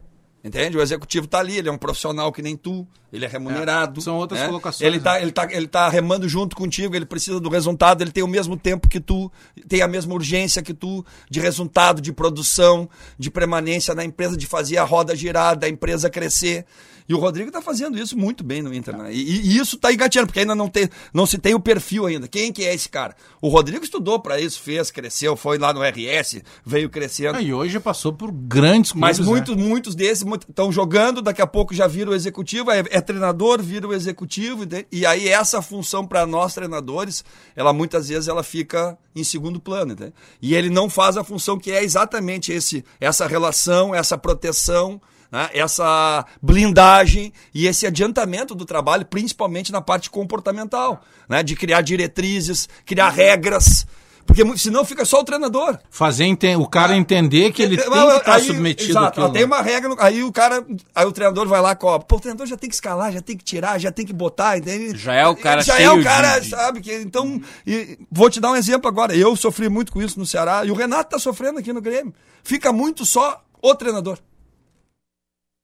[0.45, 0.76] Entende?
[0.76, 4.01] O executivo tá ali, ele é um profissional que nem tu, ele é remunerado.
[4.01, 4.47] É, são outras né?
[4.47, 5.22] colocações, Ele tá, né?
[5.22, 8.57] ele, tá, ele tá remando junto contigo, ele precisa do resultado, ele tem o mesmo
[8.57, 9.30] tempo que tu,
[9.68, 14.47] tem a mesma urgência que tu, de resultado, de produção, de permanência na empresa, de
[14.47, 16.66] fazer a roda girar, da empresa crescer.
[17.09, 18.96] E o Rodrigo tá fazendo isso muito bem no Inter.
[18.96, 19.12] Né?
[19.12, 22.28] E, e isso tá engateando, porque ainda não, tem, não se tem o perfil ainda.
[22.28, 23.14] Quem que é esse cara?
[23.40, 27.38] O Rodrigo estudou para isso, fez, cresceu, foi lá no RS, veio crescendo.
[27.38, 29.32] Ah, e hoje passou por grandes Mas clubes, né?
[29.32, 33.62] muitos, muitos desses estão jogando, daqui a pouco já vira o executivo, é, é treinador,
[33.62, 37.24] vira o executivo, e aí essa função para nós treinadores,
[37.57, 40.12] ela muitas vezes ela fica em segundo plano, entende?
[40.40, 45.00] E ele não faz a função que é exatamente esse, essa relação, essa proteção,
[45.33, 45.49] né?
[45.55, 51.43] essa blindagem e esse adiantamento do trabalho, principalmente na parte comportamental, né?
[51.43, 53.87] de criar diretrizes, criar regras.
[54.24, 55.76] Porque senão fica só o treinador.
[55.91, 59.33] Fazer o cara entender que ele tem que estar submetido exato, àquilo.
[59.33, 60.64] Tem uma regra, no- aí o cara,
[60.95, 62.07] aí o treinador vai lá, cobra.
[62.07, 64.57] Pô, o treinador já tem que escalar, já tem que tirar, já tem que botar,
[64.57, 64.97] entende?
[64.97, 66.80] Já é o cara Já é o cara, de- sabe?
[66.80, 69.12] Que, então, e vou te dar um exemplo agora.
[69.14, 72.14] Eu sofri muito com isso no Ceará e o Renato tá sofrendo aqui no Grêmio.
[72.45, 74.18] Fica muito só o treinador.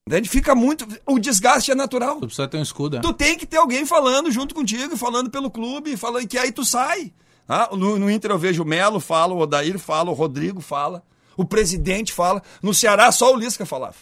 [0.09, 0.27] Entende?
[0.27, 0.87] Fica muito.
[1.05, 2.15] O desgaste é natural.
[2.15, 2.97] Tu precisa ter um escudo.
[2.97, 2.99] é.
[2.99, 6.65] Tu tem que ter alguém falando junto contigo, falando pelo clube, falando que aí tu
[6.65, 7.13] sai.
[7.47, 11.03] Ah, no, no Inter eu vejo o Melo fala, o Odair fala, o Rodrigo fala,
[11.37, 12.41] o presidente fala.
[12.61, 13.95] No Ceará só o Lisca falava.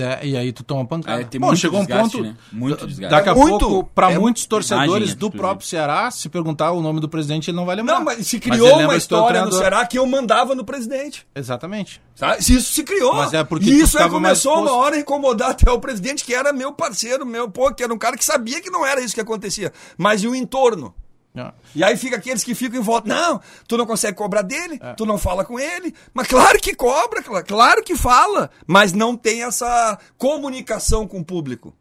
[0.00, 1.20] É, e aí tu toma pancada.
[1.20, 2.28] É, tem Bom, muito chegou um desgaste, ponto.
[2.28, 2.36] né?
[2.52, 3.10] Muito desgaste.
[3.14, 6.72] Daqui a É muito- pouco, para é muitos torcedores imagem, do próprio Ceará, se perguntar
[6.72, 7.94] o nome do presidente, ele não vai lembrar.
[7.98, 9.52] Não, mas se criou lembra uma história no.
[9.52, 11.26] Ceará que eu mandava no presidente.
[11.34, 12.00] Exatamente.
[12.14, 12.42] Sabe?
[12.44, 13.14] Se Isso se criou.
[13.14, 15.78] Mas é porque e isso aí ficava mais começou uma hora a incomodar até o
[15.80, 18.84] presidente, que era meu parceiro, meu, pô, que era um cara que sabia que não
[18.84, 19.72] era isso que acontecia.
[19.96, 20.94] Mas e o entorno?
[21.34, 21.52] É.
[21.76, 23.08] E aí fica aqueles que ficam em volta.
[23.08, 24.94] Não, tu não consegue cobrar dele, É.
[24.94, 25.94] tu não fala com ele.
[26.12, 28.50] Mas claro que cobra, cla- claro que fala.
[28.66, 31.74] Mas não tem essa comunicação com o público.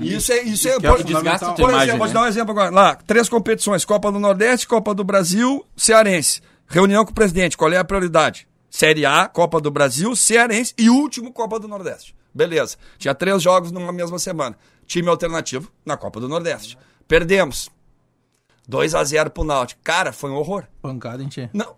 [0.00, 0.42] Isso é.
[0.42, 2.14] Isso é, é por, o desgasta por imagem, exemplo, vou te né?
[2.14, 2.70] dar um exemplo agora.
[2.70, 6.40] Lá, três competições: Copa do Nordeste, Copa do Brasil, Cearense.
[6.66, 8.48] Reunião com o presidente, qual é a prioridade?
[8.68, 12.16] Série A, Copa do Brasil, Cearense e último Copa do Nordeste.
[12.34, 12.76] Beleza.
[12.98, 14.58] Tinha três jogos numa mesma semana.
[14.86, 16.76] Time alternativo na Copa do Nordeste.
[17.06, 17.70] Perdemos.
[18.66, 19.80] 2 a 0 pro Náutico.
[19.84, 20.64] Cara, foi um horror.
[20.82, 21.48] Pancada em ti.
[21.52, 21.74] Não.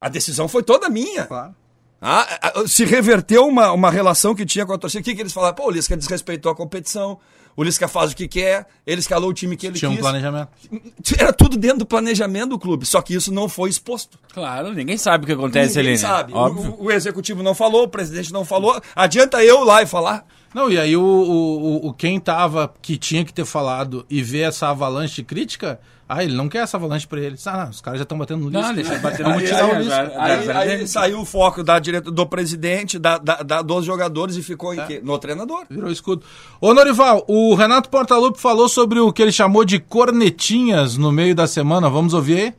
[0.00, 1.24] A decisão foi toda minha.
[1.26, 1.54] Claro.
[2.00, 5.00] Ah, ah, se reverteu uma, uma relação que tinha com a torcida.
[5.00, 5.54] O que, que eles falaram?
[5.54, 7.18] Pô, o Lisca desrespeitou a competição.
[7.56, 8.66] O Lisca faz o que quer.
[8.86, 10.02] Ele escalou o time que ele Tinha um quis.
[10.02, 10.48] planejamento.
[11.18, 12.84] Era tudo dentro do planejamento do clube.
[12.84, 14.18] Só que isso não foi exposto.
[14.34, 16.08] Claro, ninguém sabe o que acontece Ninguém ali, né?
[16.08, 16.32] sabe.
[16.34, 16.74] O- Óbvio.
[16.78, 18.78] O, o executivo não falou, o presidente não falou.
[18.94, 20.26] Adianta eu lá e falar.
[20.54, 24.42] Não, e aí o, o, o- quem tava, que tinha que ter falado e ver
[24.48, 27.36] essa avalanche de crítica, ah, ele não quer essa avalanche pra ele.
[27.46, 28.62] Ah, não, os caras já estão batendo no lixo.
[28.68, 29.54] Não, deixa eu bater no lixo.
[29.54, 29.92] Aí- lixo.
[29.92, 33.84] aí- Aí, aí- aí saiu o foco da direta, do presidente, da, da- da- dos
[33.84, 34.76] jogadores e ficou É.
[34.76, 35.00] em quê?
[35.02, 35.64] No treinador.
[35.68, 36.22] Virou escudo.
[36.60, 41.34] Ô, Norival, o Renato Portaluppi falou sobre o que ele chamou de cornetinhas no meio
[41.34, 41.90] da semana.
[41.90, 42.54] Vamos ouvir aí?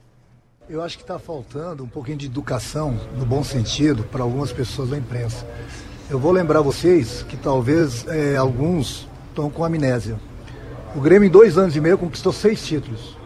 [0.68, 4.90] Eu acho que está faltando um pouquinho de educação, no bom sentido, para algumas pessoas
[4.90, 5.46] da imprensa.
[6.08, 10.18] Eu vou lembrar vocês que talvez é, alguns estão com amnésia.
[10.96, 13.18] O Grêmio, em dois anos e meio, conquistou seis títulos.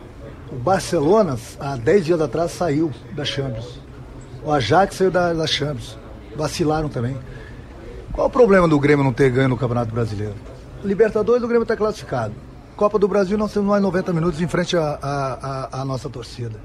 [0.50, 3.82] O Barcelona, há dez dias atrás, saiu da Champions.
[4.46, 5.98] O Ajax saiu da, da Champions.
[6.38, 7.18] Vacilaram também.
[8.14, 10.36] Qual o problema do Grêmio não ter ganho no Campeonato Brasileiro?
[10.82, 12.34] Libertadores, o Grêmio está classificado.
[12.78, 16.56] Copa do Brasil, nós temos mais 90 minutos em frente à nossa torcida.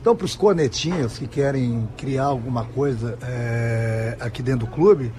[0.00, 5.12] Então, para os cornetinhas que querem criar alguma coisa é, aqui dentro do clube,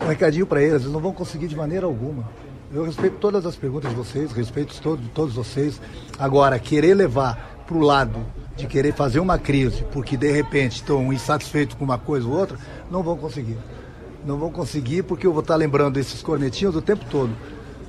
[0.00, 2.24] um recadinho para eles, eles não vão conseguir de maneira alguma.
[2.72, 5.80] Eu respeito todas as perguntas de vocês, respeito todo, todos vocês.
[6.18, 8.18] Agora, querer levar para o lado
[8.56, 12.58] de querer fazer uma crise, porque de repente estão insatisfeitos com uma coisa ou outra,
[12.90, 13.56] não vão conseguir.
[14.24, 17.30] Não vão conseguir, porque eu vou estar lembrando desses cornetinhos o tempo todo.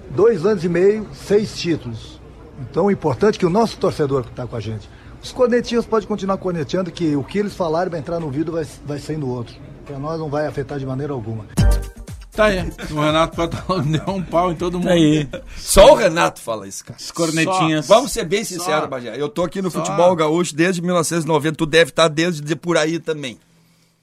[0.10, 2.20] Dois anos e meio, seis títulos.
[2.60, 4.90] Então, o importante é que o nosso torcedor que está com a gente.
[5.22, 8.68] Os cornetinhos podem continuar corneteando, que o que eles falarem vai entrar no vidro vai,
[8.86, 9.56] vai sair no outro.
[9.86, 11.46] Para nós não vai afetar de maneira alguma.
[12.36, 12.60] Tá aí.
[12.92, 14.88] O Renato Portaluppi deu um pau em todo mundo.
[14.88, 15.28] Tá aí.
[15.58, 16.98] Só o Renato fala isso, cara.
[17.00, 17.88] As cornetinhas.
[17.88, 18.88] Vamos ser bem sinceros, Só.
[18.88, 19.20] Bagé.
[19.20, 19.80] Eu tô aqui no Só.
[19.80, 21.56] futebol gaúcho desde 1990.
[21.56, 23.40] Tu deve estar desde por aí também.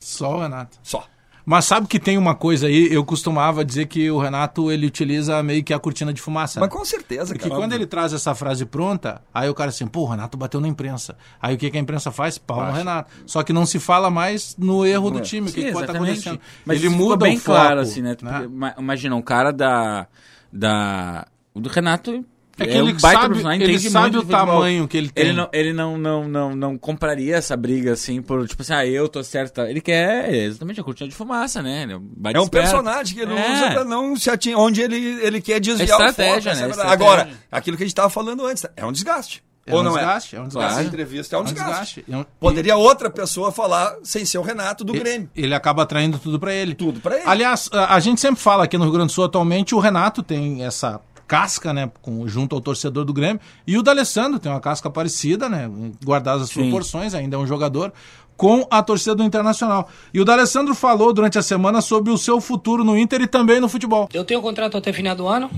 [0.00, 0.78] Só o Renato.
[0.82, 1.06] Só.
[1.44, 5.42] Mas sabe que tem uma coisa aí, eu costumava dizer que o Renato ele utiliza
[5.42, 6.60] meio que a cortina de fumaça.
[6.60, 7.60] Mas com certeza, Porque cara.
[7.60, 10.68] quando ele traz essa frase pronta, aí o cara assim, pô, o Renato bateu na
[10.68, 11.16] imprensa.
[11.40, 12.38] Aí o que, que a imprensa faz?
[12.38, 13.10] Pau no Renato.
[13.26, 15.94] Só que não se fala mais no erro do time, o que, que pode estar
[15.94, 16.28] exatamente.
[16.28, 16.40] acontecendo.
[16.64, 18.16] Mas ele muda bem o foco, claro, assim, né?
[18.22, 18.48] né?
[18.78, 20.06] Imagina, um cara da.
[20.52, 22.24] da o do Renato
[22.58, 25.24] É que É ele um baita sabe, profissional, ele sabe o tamanho que ele tem.
[25.26, 28.86] Ele não, ele não, não, não, não compraria essa briga assim por, tipo assim, ah,
[28.86, 29.54] eu tô certo.
[29.54, 29.70] tá?
[29.70, 31.84] Ele quer exatamente a cortina de fumaça, né?
[31.84, 33.52] Ele baita É um personagem que ele É.
[33.52, 36.10] usa pra não se atingir onde ele, ele quer desviar É o foco.
[36.10, 36.68] estratégia, é a né?
[36.68, 36.92] Estratégia.
[36.92, 39.42] Agora, aquilo que a gente tava falando antes, é um desgaste.
[39.64, 40.38] É Ou um não desgaste, é?
[40.38, 40.72] é um desgaste.
[40.72, 41.70] Essa entrevista é um É um desgaste.
[42.00, 42.04] desgaste.
[42.12, 45.30] É um- Poderia outra pessoa falar sem ser o Renato do e- Grêmio.
[45.36, 46.74] Ele acaba atraindo tudo pra ele.
[46.74, 47.24] Tudo pra ele.
[47.26, 50.20] Aliás, a, a gente sempre fala aqui no Rio Grande do Sul atualmente, o Renato
[50.22, 51.00] tem essa
[51.32, 55.48] casca, né, com, junto ao torcedor do Grêmio, e o D'Alessandro tem uma casca parecida,
[55.48, 55.66] né,
[56.04, 56.60] guardadas as Sim.
[56.60, 57.90] proporções, ainda é um jogador,
[58.36, 59.88] com a torcida do Internacional.
[60.12, 63.60] E o D'Alessandro falou durante a semana sobre o seu futuro no Inter e também
[63.60, 64.10] no futebol.
[64.12, 65.50] Eu tenho contrato até final do ano.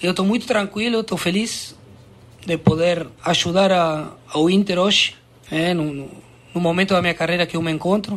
[0.00, 1.74] Eu estou muito tranquilo, estou feliz
[2.46, 5.16] de poder ajudar a, ao Inter hoje,
[5.50, 6.10] é, no, no,
[6.54, 8.16] no momento da minha carreira que eu me encontro,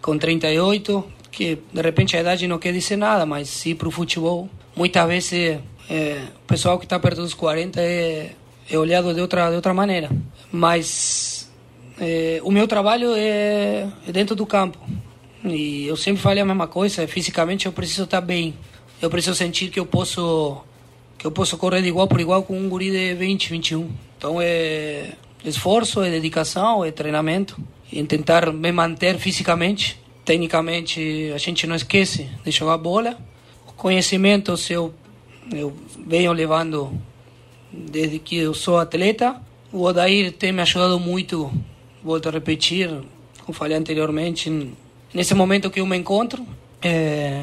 [0.00, 3.90] com 38, que de repente a idade não quer dizer nada, mas sim para o
[3.90, 4.48] futebol.
[4.76, 5.58] Muitas vezes
[5.88, 8.32] é, o pessoal que está perto dos 40 é,
[8.70, 10.10] é olhado de outra, de outra maneira.
[10.52, 11.50] Mas
[11.98, 14.78] é, o meu trabalho é, é dentro do campo.
[15.44, 18.54] E eu sempre falei a mesma coisa, fisicamente eu preciso estar bem.
[19.00, 20.62] Eu preciso sentir que eu posso
[21.16, 23.90] que eu posso correr de igual por igual com um guri de 20, 21.
[24.16, 25.12] Então é
[25.44, 27.60] esforço, é dedicação, é treinamento.
[27.90, 29.98] E tentar me manter fisicamente.
[30.24, 33.16] Tecnicamente a gente não esquece de jogar bola.
[33.76, 34.92] Conhecimentos eu,
[35.52, 35.74] eu
[36.06, 36.92] venho levando
[37.72, 39.40] desde que eu sou atleta.
[39.72, 41.50] O Odair tem me ajudado muito,
[42.02, 42.90] volto a repetir,
[43.44, 44.72] como falei anteriormente,
[45.12, 46.46] nesse momento que eu me encontro.
[46.82, 47.42] É,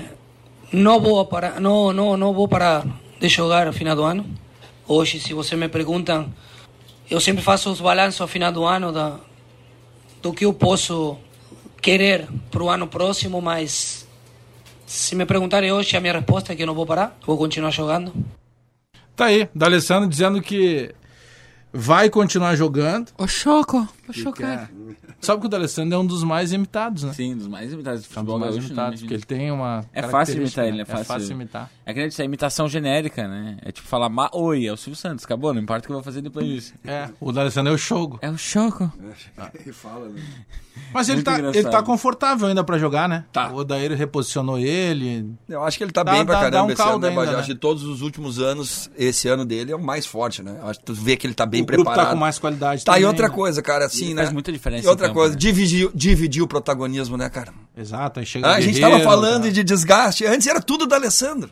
[0.72, 2.86] não vou parar, não, não, não vou parar
[3.20, 4.26] de jogar ao final do ano.
[4.88, 6.34] Hoje, se você me perguntam,
[7.10, 9.20] eu sempre faço os balanços ao final do ano da,
[10.22, 11.18] do que eu posso
[11.82, 14.05] querer para o ano próximo, mas
[14.86, 17.71] se me perguntarem hoje, a minha resposta é que eu não vou parar, vou continuar
[17.71, 18.13] jogando.
[19.15, 20.93] Tá aí, D'Alessandro dizendo que
[21.71, 23.11] vai continuar jogando.
[23.17, 24.67] O choco, o é-
[25.21, 27.13] Sabe que o D'Alessandro é um dos mais imitados, né?
[27.13, 29.07] Sim, dos mais imitados do É um dos futebol mais gaúcho, imitados, né?
[29.07, 29.86] porque ele tem uma.
[29.91, 30.83] É fácil imitar ele, né?
[30.88, 31.31] é fácil.
[31.31, 31.71] imitar.
[31.86, 33.57] É que é imitação genérica, né?
[33.61, 35.95] É tipo falar ma oi, é o Silvio Santos, acabou, não importa o que eu
[35.97, 36.73] vou fazer depois disso.
[36.83, 38.17] É, o D'Alessandro é o Chogo.
[38.23, 38.91] É o choco.
[40.93, 41.55] Mas ele Muito tá, engraçado.
[41.61, 43.25] ele tá confortável ainda pra jogar, né?
[43.31, 43.49] Tá.
[43.51, 45.29] O Odair reposicionou ele.
[45.47, 47.03] Eu acho que ele tá Dá- bem pra dá- dá caramba um esse ano, caldo
[47.03, 47.38] né, ainda, né?
[47.38, 50.57] Acho que de todos os últimos anos, esse ano dele é o mais forte, né?
[50.63, 52.07] Acho que tu vê que ele tá bem o grupo preparado.
[52.07, 53.33] tá com mais qualidade Tá, e também, outra né?
[53.33, 54.21] coisa, cara, assim, Ele né?
[54.23, 55.39] faz muita diferença E outra campo, coisa, né?
[55.39, 57.53] dividir, dividir o protagonismo, né, cara?
[57.77, 59.49] Exato, aí chega Ah, a gente Guerreiro, tava falando tá.
[59.49, 60.25] de desgaste.
[60.25, 61.51] Antes era tudo da Alessandro.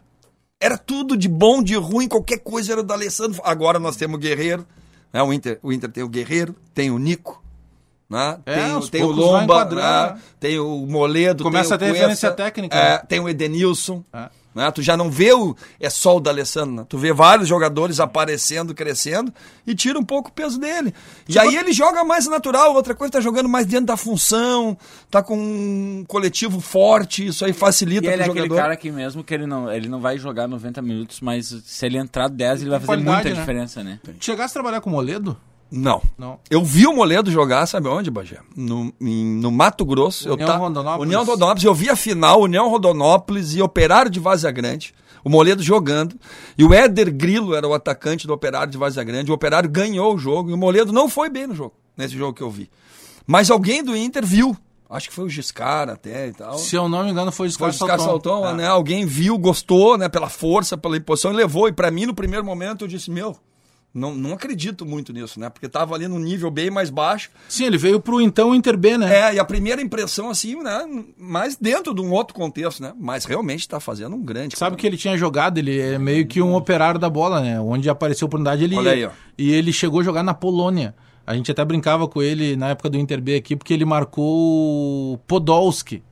[0.64, 3.41] Era tudo de bom, de ruim, qualquer coisa era do Alessandro.
[3.43, 4.66] Agora nós temos o Guerreiro.
[5.11, 5.22] Né?
[5.22, 7.43] O, Inter, o Inter tem o Guerreiro, tem o Nico.
[8.09, 8.38] Né?
[8.45, 10.18] É, tem, o- tem o Lomba, né?
[10.39, 12.97] tem o Moledo, Começa tem a ter o referência técnica, é, né?
[13.07, 14.03] tem o Edenilson.
[14.14, 14.30] É.
[14.54, 14.70] né?
[14.72, 16.86] Tu já não vê o, é só o da Alessandro, né?
[16.88, 19.34] tu vê vários jogadores aparecendo, crescendo
[19.66, 20.93] e tira um pouco o peso dele.
[21.28, 24.78] E aí ele joga mais natural, outra coisa, tá jogando mais dentro da função,
[25.10, 28.62] tá com um coletivo forte, isso aí facilita E ele pro é aquele jogador.
[28.62, 31.97] cara que mesmo que ele não, ele não vai jogar 90 minutos, mas se ele
[31.97, 33.36] entrar 10, ele vai fazer muita né?
[33.36, 33.99] diferença, né?
[34.20, 35.38] Chegasse a trabalhar com o Moledo?
[35.76, 36.01] Não.
[36.17, 36.39] Não.
[36.51, 38.38] Eu vi o Moledo jogar, sabe onde, Bagé?
[38.55, 40.32] No, em- no Mato Grosso.
[40.32, 41.07] União eu tá, Rondonópolis.
[41.07, 41.63] União Rondonópolis.
[41.63, 44.93] Eu vi a final, União Rondonópolis e Operário de Vazia Grande.
[45.24, 46.15] O Moledo jogando.
[46.57, 49.32] E o Éder Grilo era o atacante do Operário de Vazia Grande.
[49.32, 52.34] O Operário ganhou o jogo e o Moledo não foi bem no jogo, nesse jogo
[52.34, 52.69] que eu vi.
[53.26, 54.55] Mas alguém do Inter viu.
[54.89, 56.55] Acho que foi o Giscar até e tal.
[56.59, 58.53] Se eu não me engano, foi o Foi Oscar o Giscar Salton, É.
[58.53, 58.67] né?
[58.67, 60.07] Alguém viu, gostou, né?
[60.07, 61.67] Pela força, pela imposição e levou.
[61.67, 63.36] E pra mim, no primeiro momento, eu disse, meu,
[63.94, 65.50] não, não acredito muito nisso, né?
[65.50, 67.30] Porque tava ali num nível bem mais baixo.
[67.48, 69.16] Sim, ele veio pro então Inter B, né?
[69.16, 70.84] É, e a primeira impressão, assim, né?
[71.16, 72.91] Mais dentro de um outro contexto, né?
[73.00, 74.58] Mas realmente tá fazendo um grande.
[74.58, 77.60] Sabe que ele tinha jogado, ele é meio que um operário da bola, né?
[77.60, 79.12] Onde apareceu a oportunidade, ele Olha aí, ó.
[79.38, 80.96] E ele chegou a jogar na Polônia.
[81.26, 85.14] A gente até brincava com ele na época do Inter B aqui, porque ele marcou
[85.14, 86.04] o Podolski.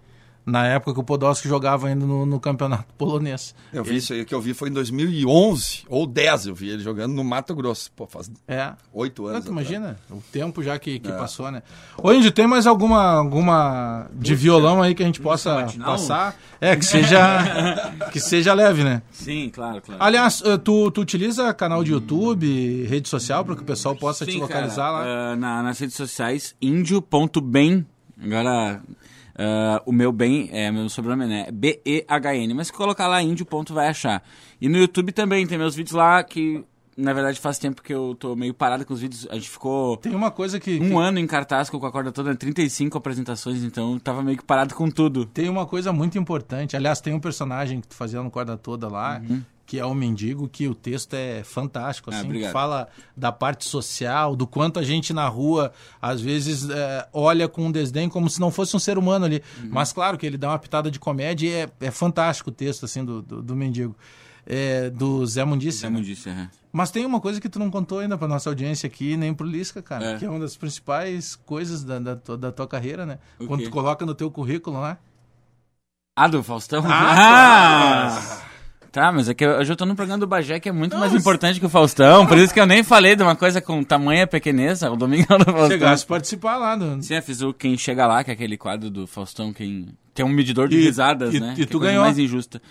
[0.43, 3.53] Na época que o Podolski jogava ainda no, no campeonato polonês.
[3.71, 6.81] Eu vi isso aí, que eu vi foi em 2011 ou 10, eu vi ele
[6.83, 7.91] jogando no Mato Grosso.
[7.95, 8.73] Pô, faz É.
[8.91, 9.45] oito Não, anos.
[9.45, 9.67] tu atrás.
[9.69, 11.15] imagina o tempo já que, que É.
[11.15, 11.61] passou, né?
[11.95, 15.91] Ô, Índio, tem mais alguma, alguma de violão aí que a gente possa matinal?
[15.91, 16.35] passar?
[16.59, 17.19] É, que seja,
[18.11, 19.03] que seja leve, né?
[19.11, 20.03] Sim, claro, claro.
[20.03, 24.25] Aliás, eh, tu, tu utiliza canal de YouTube, rede social, para que o pessoal possa
[24.25, 25.31] te Sim, localizar cara, lá?
[25.31, 27.85] ah, na- nas redes sociais, índio.bem.
[28.23, 28.81] Agora,
[29.37, 31.47] ah, o meu bem, é meu sobrenome, né?
[31.51, 32.53] B-E-H-N.
[32.53, 34.23] Mas se colocar lá índio, ponto, vai achar.
[34.59, 36.63] E no YouTube também, tem meus vídeos lá que,
[36.97, 39.27] na verdade, faz tempo que eu tô meio parado com os vídeos.
[39.31, 42.11] A gente ficou Tem uma coisa que, um que- ano em cartaz com a corda
[42.11, 45.25] toda, 35 apresentações, então tava meio que parado com tudo.
[45.25, 46.75] tem uma coisa muito importante.
[46.75, 49.41] Aliás, tem um personagem que tu fazia no Corda Toda lá, Uhum.
[49.71, 52.51] Que é o Mendigo, que o texto é fantástico, Ah, assim, obrigado.
[52.51, 57.67] fala da parte social, do quanto a gente na rua, às vezes, é, olha com
[57.67, 59.41] um desdém como se não fosse um ser humano ali.
[59.63, 59.69] Uhum.
[59.71, 62.83] Mas, claro, que ele dá uma pitada de comédia e é, é fantástico o texto,
[62.83, 63.95] assim, do, do, do Mendigo.
[64.45, 65.77] É, do Zé Mundice.
[65.77, 65.95] Zé né?
[65.99, 66.49] Mundice, é.
[66.69, 69.47] Mas tem uma coisa que tu não contou ainda pra nossa audiência aqui, nem pro
[69.47, 70.17] Lisca, cara, É.
[70.17, 73.19] que é uma das principais coisas da, da, tua, da tua carreira, né?
[73.39, 74.97] O Quando tu coloca no teu currículo lá.
[76.13, 76.83] Ah, do Faustão?
[76.85, 78.41] Ah,
[78.91, 80.97] Tá, mas é que eu- hoje eu tô no programa do Bagé que é muito
[80.97, 83.81] mais importante que o Faustão, por isso que eu nem falei de uma coisa com
[83.83, 85.69] tamanha pequeneza, o Domingão do Faustão.
[85.69, 86.75] Chegasse a participar lá.
[86.75, 87.01] Do...
[87.01, 90.25] Sim, eu fiz o Quem Chega Lá, que é aquele quadro do Faustão, quem tem
[90.25, 91.53] um medidor de E- risadas, e- né?
[91.53, 92.03] e que é tu coisa ganhou.
[92.03, 92.61] mais injusta.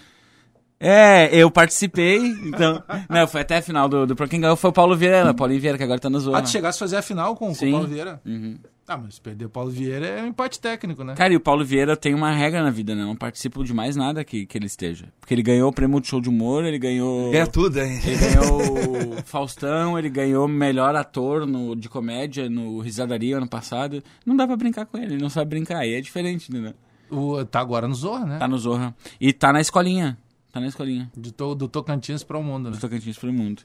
[0.78, 2.82] É, eu participei, então...
[3.08, 4.14] não, foi até a final do, do...
[4.28, 6.38] Quem ganhou foi o Paulo Vieira, Paulinho Vieira, que agora tá no Zorra.
[6.38, 7.70] Ah, tu chegasse a fazer a final com, com o.
[7.70, 8.20] Paulo Vieira.
[8.26, 8.58] Uhum.
[8.92, 11.14] Ah, mas perder o Paulo Vieira é um empate técnico, né?
[11.14, 13.04] Cara, e o Paulo Vieira tem uma regra na vida, né?
[13.04, 15.12] Não participo de mais nada que, que ele esteja.
[15.20, 17.32] Porque ele ganhou o prêmio de show de humor, ele ganhou...
[17.32, 18.00] É tudo, hein?
[18.04, 24.02] Ele ganhou o Faustão, ele ganhou melhor ator no, de comédia no Risadaria ano passado.
[24.26, 26.74] Não dá pra brincar com ele, ele não sabe brincar, aí é diferente, né?
[27.08, 28.38] O, tá agora no Zorra, né?
[28.38, 28.92] Tá no Zorra.
[29.20, 30.18] E tá na escolinha.
[30.52, 31.08] Tá na escolinha.
[31.16, 32.70] De to- do Tocantins para o mundo, né?
[32.70, 33.62] Dos Tocantins pro mundo.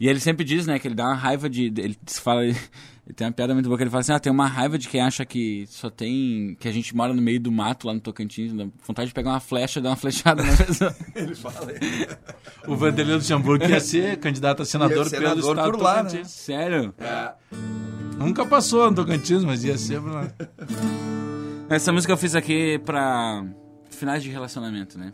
[0.00, 1.68] E ele sempre diz, né, que ele dá uma raiva de.
[1.68, 2.42] de- Ele fala.
[3.04, 4.88] Ele tem uma piada muito boa que ele fala assim: ah, tem uma raiva de
[4.88, 6.56] quem acha que só tem.
[6.58, 8.52] que a gente mora no meio do mato lá no Tocantins.
[8.86, 10.94] Vontade de pegar uma flecha e dar uma flechada na pessoa.
[12.68, 16.04] O Vanderlei Luxemburgo ia ser candidato a senador, ser pelo senador estado por do lá,
[16.04, 16.30] Tocantins.
[16.30, 16.94] Sério?
[18.16, 20.32] Nunca passou no Tocantins, mas ia ser por lá.
[21.68, 23.44] Essa música eu fiz aqui pra
[23.90, 25.12] finais de relacionamento, né?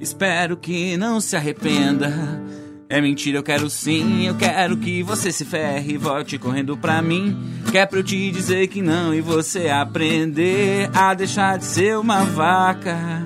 [0.00, 2.10] Espero que não se arrependa.
[2.92, 7.00] É mentira, eu quero sim, eu quero que você se ferre e volte correndo pra
[7.00, 7.34] mim.
[7.70, 11.96] Que é pra eu te dizer que não e você aprender a deixar de ser
[11.96, 13.24] uma vaca.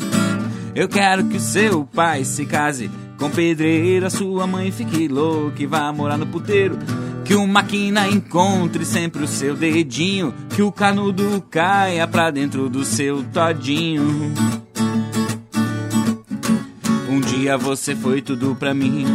[0.72, 2.88] Eu quero que o seu pai se case
[3.18, 6.78] com pedreiro, a sua mãe fique louca e vá morar no puteiro.
[7.24, 12.84] Que o máquina encontre sempre o seu dedinho, que o canudo caia pra dentro do
[12.84, 14.32] seu todinho.
[17.10, 19.06] Um dia você foi tudo pra mim.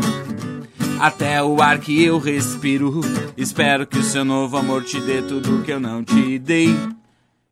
[1.02, 3.02] Até o ar que eu respiro.
[3.36, 6.78] Espero que o seu novo amor te dê tudo que eu não te dei,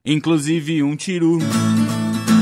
[0.05, 1.39] inclusive um tiro.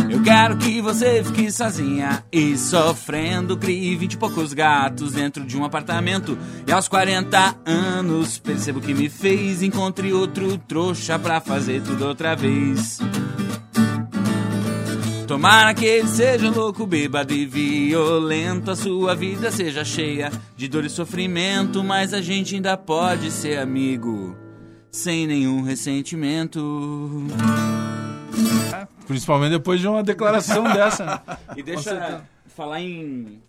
[0.09, 3.55] Eu quero que você fique sozinha e sofrendo.
[3.55, 6.37] Crie vinte e poucos gatos dentro de um apartamento.
[6.67, 9.63] E aos 40 anos percebo que me fez.
[9.63, 12.99] Encontre outro trouxa pra fazer tudo outra vez.
[15.27, 18.71] Tomara que ele seja louco, bêbado e violento.
[18.71, 21.83] A sua vida seja cheia de dor e sofrimento.
[21.83, 24.37] Mas a gente ainda pode ser amigo,
[24.89, 27.27] sem nenhum ressentimento.
[29.05, 31.05] Principalmente depois de uma declaração dessa.
[31.05, 31.37] né?
[31.57, 32.21] E deixa eu
[32.55, 33.41] falar em.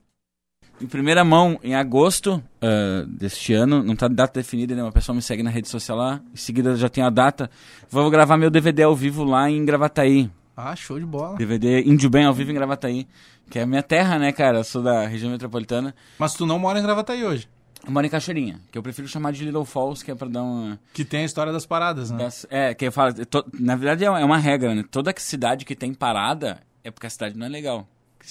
[0.81, 4.83] Em primeira mão, em agosto ah, deste ano, não tá data definida, né?
[4.83, 7.49] Uma pessoa me segue na rede social lá, em seguida já tem a data.
[7.89, 10.31] Vou gravar meu DVD ao vivo lá em Gravataí.
[10.61, 11.37] Ah, show de bola.
[11.37, 13.07] DVD Índio Bem ao vivo em Gravataí.
[13.49, 14.59] Que é a minha terra, né, cara?
[14.59, 15.95] Eu sou da região metropolitana.
[16.19, 17.49] Mas tu não mora em Gravataí hoje.
[17.87, 20.43] Eu moro em Cachoeirinha, que eu prefiro chamar de Little Falls, que é pra dar
[20.43, 20.79] uma.
[20.93, 22.19] Que tem a história das paradas, né?
[22.19, 23.15] das- É, que eu falo.
[23.25, 24.85] to- Na verdade é uma- é uma regra, né?
[24.91, 27.87] Toda cidade que tem parada é porque a cidade não é legal.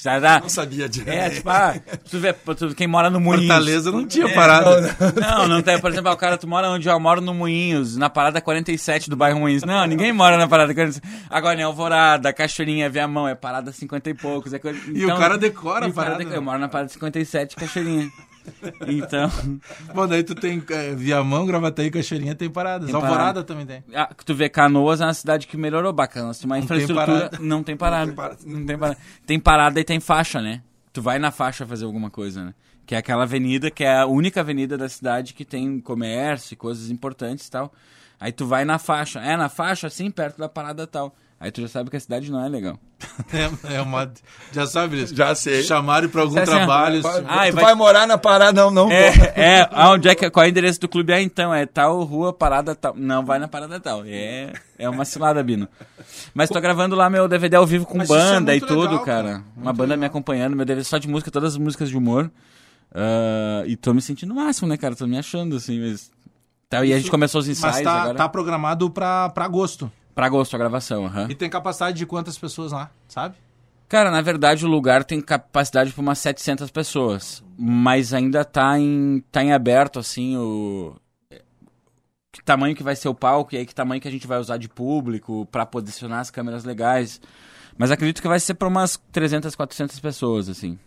[0.06, 1.10] Ah, Não sabia disso.
[1.10, 1.76] É, tipo, ah,
[2.10, 3.48] tu vê, tu- quem mora no Moinhos.
[3.48, 4.96] Fortaleza não tinha parada.
[5.20, 5.80] Não, não tem.
[5.80, 9.10] Por exemplo, ah, o cara, tu mora onde eu moro no Moinhos, na parada 47
[9.10, 9.64] do bairro Moinhos.
[9.64, 11.02] Não, ninguém mora na parada 47.
[11.30, 14.54] Agora, em Alvorada, Cachoeirinha, Viamão, é parada 50 e poucos.
[14.54, 14.80] É coisa...
[14.94, 16.18] E o cara decora a parada.
[16.18, 16.36] decora.
[16.38, 18.10] Eu moro na parada 57, Cachoeirinha.
[18.88, 19.30] Então,
[19.94, 22.88] Bom, daí tu tem é, Viamão, Gravataí, Cachoeirinha, tem paradas.
[22.88, 23.44] Tem Alvorada parada.
[23.44, 23.84] também tem.
[23.94, 26.34] ah, tu vê Canoas é uma cidade que melhorou bacana.
[26.34, 27.06] Tem uma tem infraestrutura.
[27.06, 27.38] parada.
[27.42, 28.06] Não tem parada.
[28.06, 28.40] Não tem parada.
[28.46, 28.98] Não tem parada.
[29.26, 30.62] Tem parada e tem faixa, né?
[30.94, 32.54] Tu vai na faixa fazer alguma coisa, né?
[32.86, 36.58] Que é aquela avenida que é a única avenida da cidade que tem comércio e
[36.58, 37.74] coisas importantes e tal.
[38.20, 39.20] Aí tu vai na faixa.
[39.20, 41.16] É, na faixa, assim, perto da parada tal.
[41.40, 42.80] Aí tu já sabe que a cidade não é legal.
[43.34, 44.12] É, é uma.
[44.52, 45.16] Já sabe isso?
[45.16, 45.62] Já sei.
[45.64, 47.02] Chamaram pra algum É assim, trabalho.
[47.28, 47.76] Ah, e tu vai- vai...
[47.76, 48.54] morar na parada?
[48.62, 48.92] Não, não.
[48.92, 51.12] É, é, aonde é que, qual é o endereço do clube?
[51.14, 52.96] Ah, então, é tal rua, parada tal.
[52.96, 54.04] Não, vai na parada tal.
[54.06, 55.68] É, é uma cilada, Bino.
[56.34, 58.82] Mas tô gravando lá meu DVD ao vivo com Mas é banda e muito tudo,
[58.92, 59.28] legal, cara.
[59.34, 59.44] cara.
[59.56, 62.32] Uma banda me acompanhando, meu DVD só de música, todas as músicas de humor.
[62.94, 64.96] Ah, e tô me sentindo o máximo, né, cara?
[64.96, 66.10] Tô me achando, assim, mas...
[66.70, 68.18] Tá, e a gente começou os ensaios Mas tá, agora.
[68.18, 69.92] tá programado pra, pra agosto.
[70.18, 71.28] Pra agosto a gravação, aham.
[71.30, 73.36] E tem capacidade de quantas pessoas lá, sabe?
[73.88, 79.24] Cara, na verdade o lugar tem capacidade para umas 700 pessoas, mas ainda tá em,
[79.32, 80.96] tá em aberto, assim, o...
[82.32, 84.40] Que tamanho que vai ser o palco e aí que tamanho que a gente vai
[84.40, 87.22] usar de público para posicionar as câmeras legais.
[87.78, 90.80] Mas acredito que vai ser para umas 300, 400 pessoas, assim.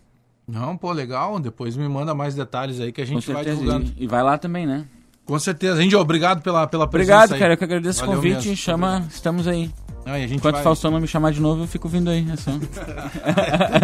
[0.45, 1.39] Não, pô, legal.
[1.39, 3.93] Depois me manda mais detalhes aí que a gente vai divulgando.
[3.95, 4.85] E vai lá também, né?
[5.31, 5.81] Com certeza.
[5.81, 7.39] Índio, obrigado pela, pela presença Obrigado, aí.
[7.39, 7.53] cara.
[7.53, 8.49] Eu que agradeço Valeu o convite.
[8.49, 8.57] mesmo.
[8.57, 9.71] Chama, estamos aí.
[10.05, 10.61] A gente Enquanto vai...
[10.61, 12.29] o Faustão não me chamar de novo, eu fico vindo aí.
[12.29, 12.51] É só.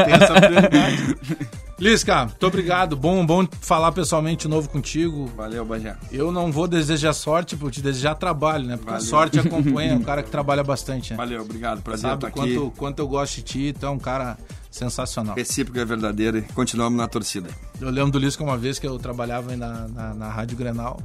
[0.03, 1.17] Tem essa prioridade.
[1.79, 2.97] Lisca, muito obrigado.
[2.97, 5.27] Bom, bom falar pessoalmente de novo contigo.
[5.37, 5.95] Valeu, Bagé.
[6.11, 8.75] Eu não vou desejar sorte, vou te desejar trabalho, né?
[8.75, 9.07] Porque a Valeu.
[9.07, 11.17] sorte acompanha um cara que trabalha bastante, né?
[11.17, 11.81] Valeu, obrigado.
[11.81, 12.55] Prazer Sabe estar aqui.
[12.55, 14.37] quanto, quanto eu gosto de ti, tu é um cara
[14.69, 15.33] sensacional.
[15.33, 17.49] Recíproco é verdadeiro e continuamos na torcida.
[17.79, 20.99] Eu lembro do Lisca uma vez que eu trabalhava aí na, na, na Rádio Grenal.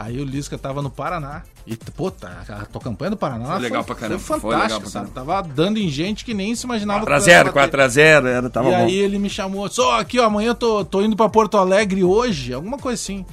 [0.00, 1.42] Aí o Lisca tava no Paraná.
[1.66, 4.68] E, pô, tá, a tua campanha do Paraná Foi legal pra caramba, Foi foi legal
[4.68, 5.10] fantástica, pra sabe?
[5.10, 7.04] Tava dando em gente que nem se imaginava.
[7.04, 7.82] que 4x0, tava tendo.
[7.82, 8.76] 4x0, era, tava e bom.
[8.78, 12.02] aí ele me chamou, só aqui, ó, amanhã eu tô, tô indo pra Porto Alegre
[12.02, 13.26] hoje, alguma coisa assim.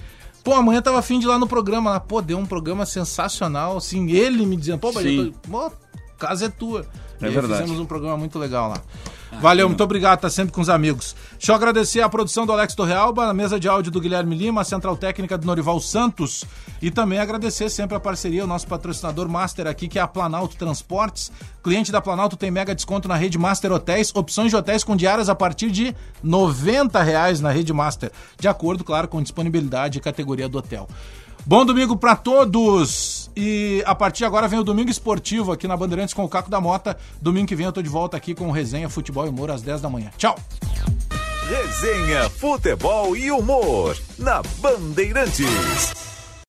[0.43, 2.01] Pô, amanhã tava afim de ir lá no programa lá.
[2.01, 5.17] Pô, deu um programa sensacional, assim, ele me dizendo, pô, mas Sim.
[5.19, 5.71] eu tô, pô,
[6.17, 6.85] casa é tua.
[7.21, 7.61] É e verdade.
[7.61, 8.81] fizemos um programa muito legal lá.
[9.39, 11.15] Valeu, muito obrigado, tá sempre com os amigos.
[11.33, 14.61] Deixa eu agradecer a produção do Alex Torrealba, a mesa de áudio do Guilherme Lima,
[14.61, 16.45] a central técnica do Norival Santos
[16.81, 20.55] e também agradecer sempre a parceria, o nosso patrocinador master aqui, que é a Planalto
[20.55, 21.31] Transportes.
[21.63, 25.29] Cliente da Planalto tem mega desconto na rede Master Hotéis, opções de hotéis com diárias
[25.29, 25.93] a partir de
[26.23, 30.87] 90 reais na rede Master, de acordo, claro, com disponibilidade e categoria do hotel.
[31.47, 33.31] Bom domingo pra todos!
[33.33, 36.49] E a partir de agora vem o Domingo Esportivo aqui na Bandeirantes com o Caco
[36.49, 36.97] da Mota.
[37.21, 39.79] Domingo que vem eu tô de volta aqui com Resenha Futebol e Humor às 10
[39.79, 40.11] da manhã.
[40.17, 40.37] Tchau!
[41.47, 46.16] Resenha, futebol e humor na Bandeirantes.